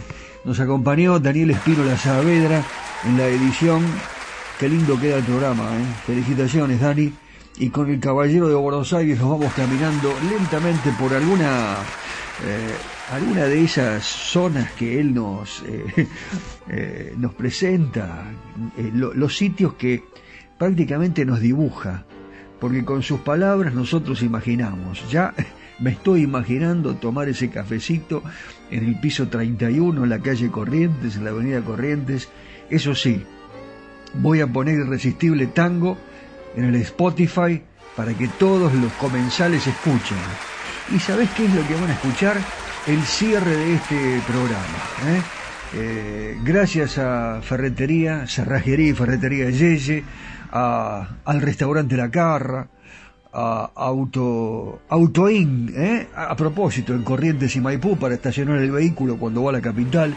Nos 0.44 0.60
acompañó 0.60 1.18
Daniel 1.18 1.50
Espínola 1.50 1.96
Saavedra 1.96 2.62
en 3.04 3.18
la 3.18 3.26
edición 3.26 3.82
Qué 4.58 4.70
lindo 4.70 4.98
queda 4.98 5.18
el 5.18 5.24
programa, 5.24 5.64
¿eh? 5.76 5.84
Felicitaciones, 6.06 6.80
Dani. 6.80 7.12
Y 7.58 7.68
con 7.68 7.90
el 7.90 8.00
Caballero 8.00 8.48
de 8.48 8.54
Buenos 8.54 8.90
Aires 8.94 9.18
nos 9.18 9.28
vamos 9.28 9.52
caminando 9.52 10.14
lentamente 10.30 10.90
por 10.98 11.12
alguna, 11.12 11.76
eh, 12.42 12.74
alguna 13.12 13.44
de 13.44 13.64
esas 13.64 14.04
zonas 14.04 14.72
que 14.72 14.98
él 14.98 15.12
nos, 15.12 15.62
eh, 15.66 16.08
eh, 16.70 17.12
nos 17.18 17.34
presenta, 17.34 18.24
eh, 18.76 18.90
lo- 18.94 19.14
los 19.14 19.36
sitios 19.36 19.74
que 19.74 20.04
prácticamente 20.58 21.24
nos 21.24 21.40
dibuja, 21.40 22.04
porque 22.60 22.84
con 22.84 23.02
sus 23.02 23.20
palabras 23.20 23.74
nosotros 23.74 24.22
imaginamos. 24.22 25.08
Ya 25.10 25.34
me 25.78 25.90
estoy 25.90 26.22
imaginando 26.22 26.94
tomar 26.96 27.28
ese 27.28 27.50
cafecito 27.50 28.22
en 28.70 28.84
el 28.86 28.98
piso 29.00 29.28
31, 29.28 30.04
en 30.04 30.08
la 30.10 30.18
calle 30.20 30.50
Corrientes, 30.50 31.16
en 31.16 31.24
la 31.24 31.30
avenida 31.30 31.60
Corrientes. 31.60 32.28
Eso 32.70 32.94
sí, 32.94 33.22
voy 34.14 34.40
a 34.40 34.46
poner 34.46 34.78
Irresistible 34.78 35.46
Tango 35.48 35.96
en 36.56 36.64
el 36.64 36.76
Spotify 36.76 37.62
para 37.94 38.12
que 38.14 38.28
todos 38.38 38.72
los 38.74 38.92
comensales 38.94 39.66
escuchen. 39.66 40.18
¿Y 40.94 40.98
sabés 40.98 41.28
qué 41.36 41.44
es 41.46 41.54
lo 41.54 41.66
que 41.66 41.74
van 41.74 41.90
a 41.90 41.92
escuchar? 41.92 42.36
El 42.86 43.02
cierre 43.02 43.56
de 43.56 43.74
este 43.74 44.20
programa. 44.26 44.78
¿eh? 45.06 45.20
Eh, 45.74 46.38
gracias 46.44 46.98
a 46.98 47.40
Ferretería, 47.42 48.26
Cerrajería 48.26 48.90
y 48.90 48.94
Ferretería 48.94 49.50
Yeye, 49.50 50.04
al 50.52 51.40
restaurante 51.40 51.96
La 51.96 52.10
Carra, 52.10 52.68
a 53.32 53.70
Auto 53.74 54.82
Autoin, 54.88 55.72
¿eh? 55.76 56.08
a, 56.14 56.34
propósito, 56.36 56.94
en 56.94 57.02
Corrientes 57.02 57.54
y 57.56 57.60
Maipú 57.60 57.96
para 57.96 58.14
estacionar 58.14 58.58
el 58.58 58.70
vehículo 58.70 59.18
cuando 59.18 59.42
va 59.42 59.50
a 59.50 59.54
la 59.54 59.60
capital. 59.60 60.14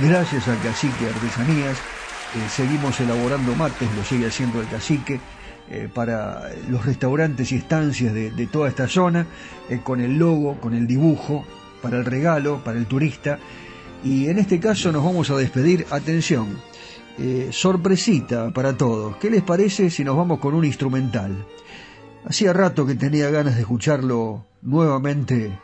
Gracias 0.00 0.48
al 0.48 0.60
Cacique 0.60 1.06
Artesanías, 1.06 1.78
eh, 1.78 2.48
seguimos 2.48 2.98
elaborando 3.00 3.54
mates, 3.54 3.88
lo 3.96 4.04
sigue 4.04 4.26
haciendo 4.26 4.60
el 4.60 4.68
Cacique, 4.68 5.20
para 5.94 6.50
los 6.68 6.84
restaurantes 6.84 7.50
y 7.50 7.56
estancias 7.56 8.12
de, 8.12 8.46
toda 8.52 8.68
esta 8.68 8.88
zona, 8.88 9.26
con 9.84 10.02
el 10.02 10.18
logo, 10.18 10.60
con 10.60 10.74
el 10.74 10.86
dibujo, 10.86 11.46
para 11.80 11.96
el 11.96 12.04
regalo, 12.04 12.62
para 12.62 12.76
el 12.76 12.84
turista. 12.84 13.38
Y 14.04 14.28
en 14.28 14.38
este 14.38 14.58
caso 14.58 14.90
nos 14.90 15.04
vamos 15.04 15.30
a 15.30 15.36
despedir, 15.36 15.86
atención, 15.90 16.58
eh, 17.18 17.50
sorpresita 17.52 18.50
para 18.50 18.76
todos. 18.76 19.16
¿Qué 19.16 19.30
les 19.30 19.42
parece 19.42 19.90
si 19.90 20.02
nos 20.02 20.16
vamos 20.16 20.40
con 20.40 20.54
un 20.54 20.64
instrumental? 20.64 21.46
Hacía 22.24 22.52
rato 22.52 22.84
que 22.86 22.94
tenía 22.94 23.30
ganas 23.30 23.54
de 23.54 23.60
escucharlo 23.60 24.46
nuevamente 24.62 25.56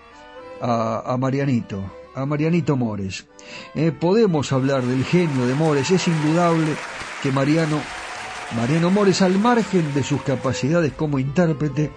a, 0.60 1.02
a 1.04 1.16
Marianito, 1.16 1.82
a 2.14 2.26
Marianito 2.26 2.76
Mores. 2.76 3.26
Eh, 3.74 3.92
podemos 3.92 4.52
hablar 4.52 4.84
del 4.84 5.04
genio 5.04 5.46
de 5.46 5.54
Mores, 5.54 5.90
es 5.90 6.06
indudable 6.06 6.74
que 7.22 7.32
Mariano, 7.32 7.80
Mariano 8.56 8.90
Mores, 8.90 9.22
al 9.22 9.38
margen 9.38 9.94
de 9.94 10.02
sus 10.02 10.22
capacidades 10.22 10.92
como 10.92 11.18
intérprete, 11.18 11.90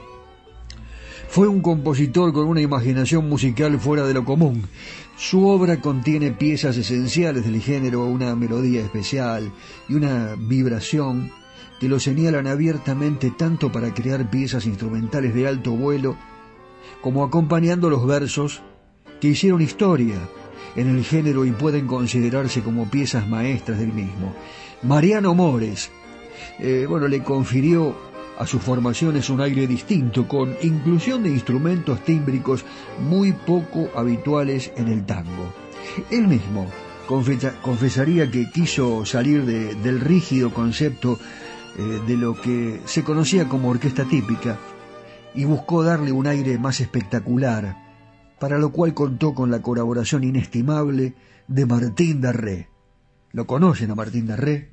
fue 1.32 1.48
un 1.48 1.62
compositor 1.62 2.34
con 2.34 2.46
una 2.46 2.60
imaginación 2.60 3.30
musical 3.30 3.80
fuera 3.80 4.06
de 4.06 4.14
lo 4.14 4.26
común. 4.26 4.64
Su 5.16 5.48
obra 5.48 5.80
contiene 5.80 6.32
piezas 6.32 6.76
esenciales 6.76 7.46
del 7.46 7.62
género, 7.62 8.04
una 8.04 8.36
melodía 8.36 8.82
especial 8.82 9.50
y 9.88 9.94
una 9.94 10.36
vibración 10.38 11.32
que 11.80 11.88
lo 11.88 12.02
señalan 12.02 12.48
abiertamente 12.48 13.32
tanto 13.32 13.72
para 13.72 13.94
crear 13.94 14.30
piezas 14.30 14.66
instrumentales 14.66 15.34
de 15.34 15.48
alto 15.48 15.72
vuelo 15.72 16.18
como 17.00 17.24
acompañando 17.24 17.90
los 17.90 18.06
versos 18.06 18.62
que 19.22 19.30
hicieron 19.30 19.62
historia 19.62 20.18
en 20.76 20.90
el 20.90 21.06
género 21.06 21.46
y 21.46 21.52
pueden 21.52 21.88
considerarse 21.88 22.62
como 22.62 22.90
piezas 22.90 23.30
maestras 23.30 23.80
del 23.80 23.94
mismo. 23.94 24.36
Mariano 24.84 25.34
Mores, 25.34 25.92
eh, 26.60 26.86
bueno, 26.90 27.08
le 27.08 27.24
confirió 27.24 28.11
a 28.42 28.48
sus 28.48 28.62
formaciones 28.64 29.30
un 29.30 29.40
aire 29.40 29.68
distinto, 29.68 30.28
con 30.28 30.56
inclusión 30.64 31.22
de 31.22 31.30
instrumentos 31.30 32.04
tímbricos 32.04 32.66
muy 33.08 33.34
poco 33.34 33.90
habituales 33.96 34.72
en 34.76 34.88
el 34.88 35.06
tango. 35.06 35.54
Él 36.10 36.28
mismo 36.28 36.66
confesa- 37.08 37.54
confesaría 37.62 38.32
que 38.32 38.50
quiso 38.50 39.06
salir 39.06 39.46
de- 39.46 39.76
del 39.76 40.00
rígido 40.00 40.52
concepto 40.54 41.20
eh, 41.78 42.02
de 42.08 42.18
lo 42.18 42.34
que 42.42 42.82
se 42.86 43.04
conocía 43.04 43.48
como 43.48 43.70
orquesta 43.70 44.04
típica 44.06 44.58
y 45.34 45.46
buscó 45.46 45.84
darle 45.84 46.12
un 46.12 46.26
aire 46.28 46.58
más 46.58 46.82
espectacular, 46.82 47.78
para 48.40 48.58
lo 48.58 48.72
cual 48.72 48.94
contó 48.94 49.34
con 49.34 49.52
la 49.52 49.62
colaboración 49.62 50.24
inestimable 50.24 51.14
de 51.48 51.66
Martín 51.66 52.20
Darré. 52.22 52.70
¿Lo 53.34 53.46
conocen 53.48 53.92
a 53.92 53.96
Martín 53.96 54.26
Darré? 54.28 54.72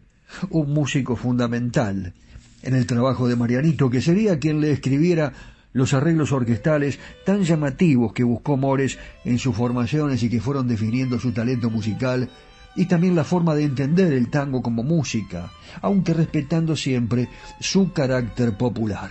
Un 0.51 0.73
músico 0.75 1.15
fundamental 1.17 2.15
en 2.63 2.75
el 2.75 2.87
trabajo 2.87 3.29
de 3.29 3.37
Marianito, 3.37 3.91
que 3.91 4.01
sería 4.01 4.39
quien 4.39 4.61
le 4.61 4.73
escribiera 4.73 5.33
los 5.73 5.95
arreglos 5.95 6.33
orquestales 6.33 6.99
tan 7.25 7.45
llamativos 7.45 8.13
que 8.13 8.25
buscó 8.25 8.57
Mores 8.57 8.99
en 9.25 9.39
sus 9.39 9.55
formaciones 9.55 10.23
y 10.23 10.31
que 10.31 10.41
fueron 10.41 10.67
definiendo 10.67 11.19
su 11.19 11.33
talento 11.33 11.71
musical 11.71 12.29
y 12.75 12.87
también 12.87 13.15
la 13.17 13.25
forma 13.25 13.55
de 13.55 13.65
entender 13.65 14.13
el 14.13 14.31
tango 14.31 14.63
como 14.63 14.83
música, 14.83 15.51
aunque 15.83 16.15
respetando 16.15 16.77
siempre 16.77 17.29
su 17.61 17.93
carácter 17.93 18.57
popular. 18.57 19.11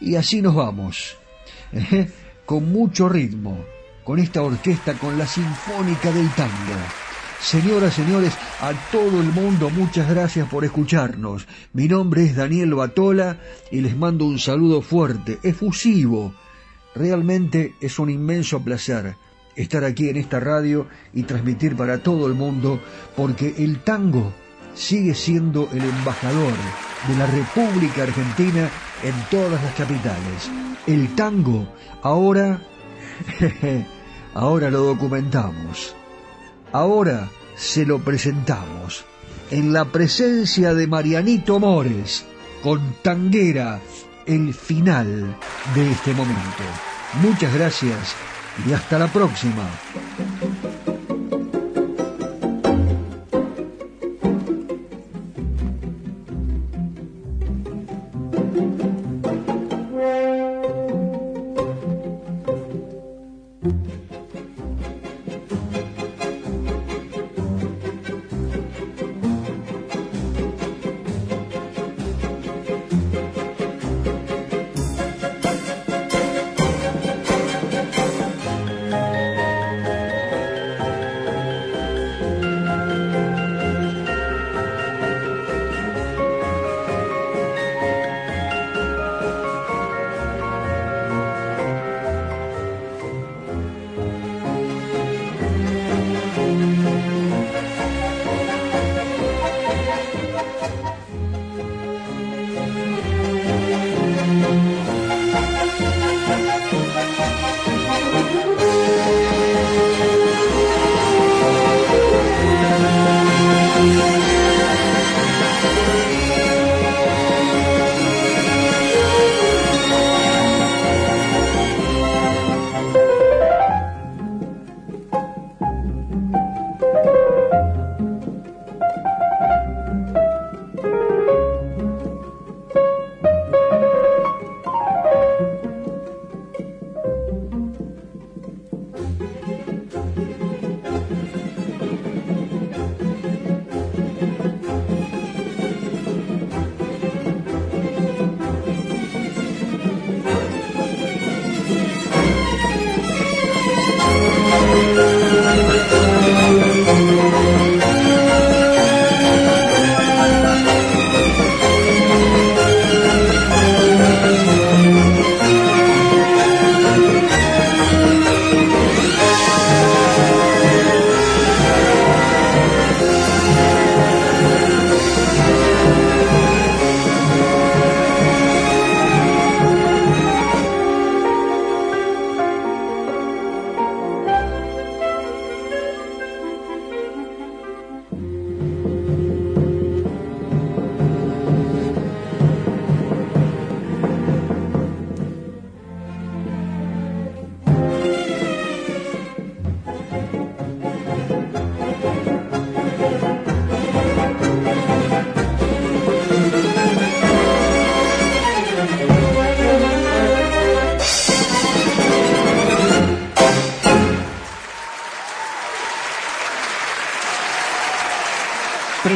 Y 0.00 0.16
así 0.16 0.42
nos 0.42 0.54
vamos, 0.54 1.16
¿eh? 1.72 2.10
con 2.44 2.70
mucho 2.70 3.08
ritmo, 3.08 3.64
con 4.04 4.18
esta 4.18 4.42
orquesta, 4.42 4.94
con 4.94 5.18
la 5.18 5.26
Sinfónica 5.26 6.12
del 6.12 6.28
Tango. 6.34 7.05
Señoras, 7.40 7.94
señores, 7.94 8.34
a 8.60 8.72
todo 8.90 9.20
el 9.20 9.30
mundo, 9.32 9.70
muchas 9.70 10.08
gracias 10.08 10.48
por 10.48 10.64
escucharnos. 10.64 11.46
Mi 11.72 11.86
nombre 11.86 12.24
es 12.24 12.34
Daniel 12.34 12.74
Batola 12.74 13.38
y 13.70 13.82
les 13.82 13.96
mando 13.96 14.24
un 14.24 14.38
saludo 14.38 14.82
fuerte, 14.82 15.38
efusivo. 15.42 16.34
Realmente 16.94 17.74
es 17.80 17.98
un 17.98 18.10
inmenso 18.10 18.60
placer 18.60 19.14
estar 19.54 19.84
aquí 19.84 20.08
en 20.08 20.16
esta 20.16 20.40
radio 20.40 20.86
y 21.12 21.22
transmitir 21.22 21.76
para 21.76 22.02
todo 22.02 22.26
el 22.26 22.34
mundo, 22.34 22.80
porque 23.16 23.54
el 23.58 23.80
tango 23.80 24.32
sigue 24.74 25.14
siendo 25.14 25.68
el 25.72 25.82
embajador 25.82 26.52
de 27.08 27.16
la 27.16 27.26
República 27.26 28.02
Argentina 28.02 28.68
en 29.02 29.14
todas 29.30 29.62
las 29.62 29.74
capitales. 29.74 30.50
El 30.86 31.14
tango 31.14 31.68
ahora, 32.02 32.60
ahora 34.34 34.70
lo 34.70 34.80
documentamos. 34.80 35.94
Ahora 36.72 37.28
se 37.56 37.86
lo 37.86 37.98
presentamos 38.00 39.04
en 39.50 39.72
la 39.72 39.86
presencia 39.86 40.74
de 40.74 40.86
Marianito 40.86 41.58
Mores 41.58 42.24
con 42.62 42.96
Tanguera, 43.02 43.80
el 44.26 44.52
final 44.52 45.36
de 45.74 45.90
este 45.90 46.12
momento. 46.12 46.64
Muchas 47.22 47.54
gracias 47.54 48.14
y 48.66 48.72
hasta 48.72 48.98
la 48.98 49.06
próxima. 49.08 49.68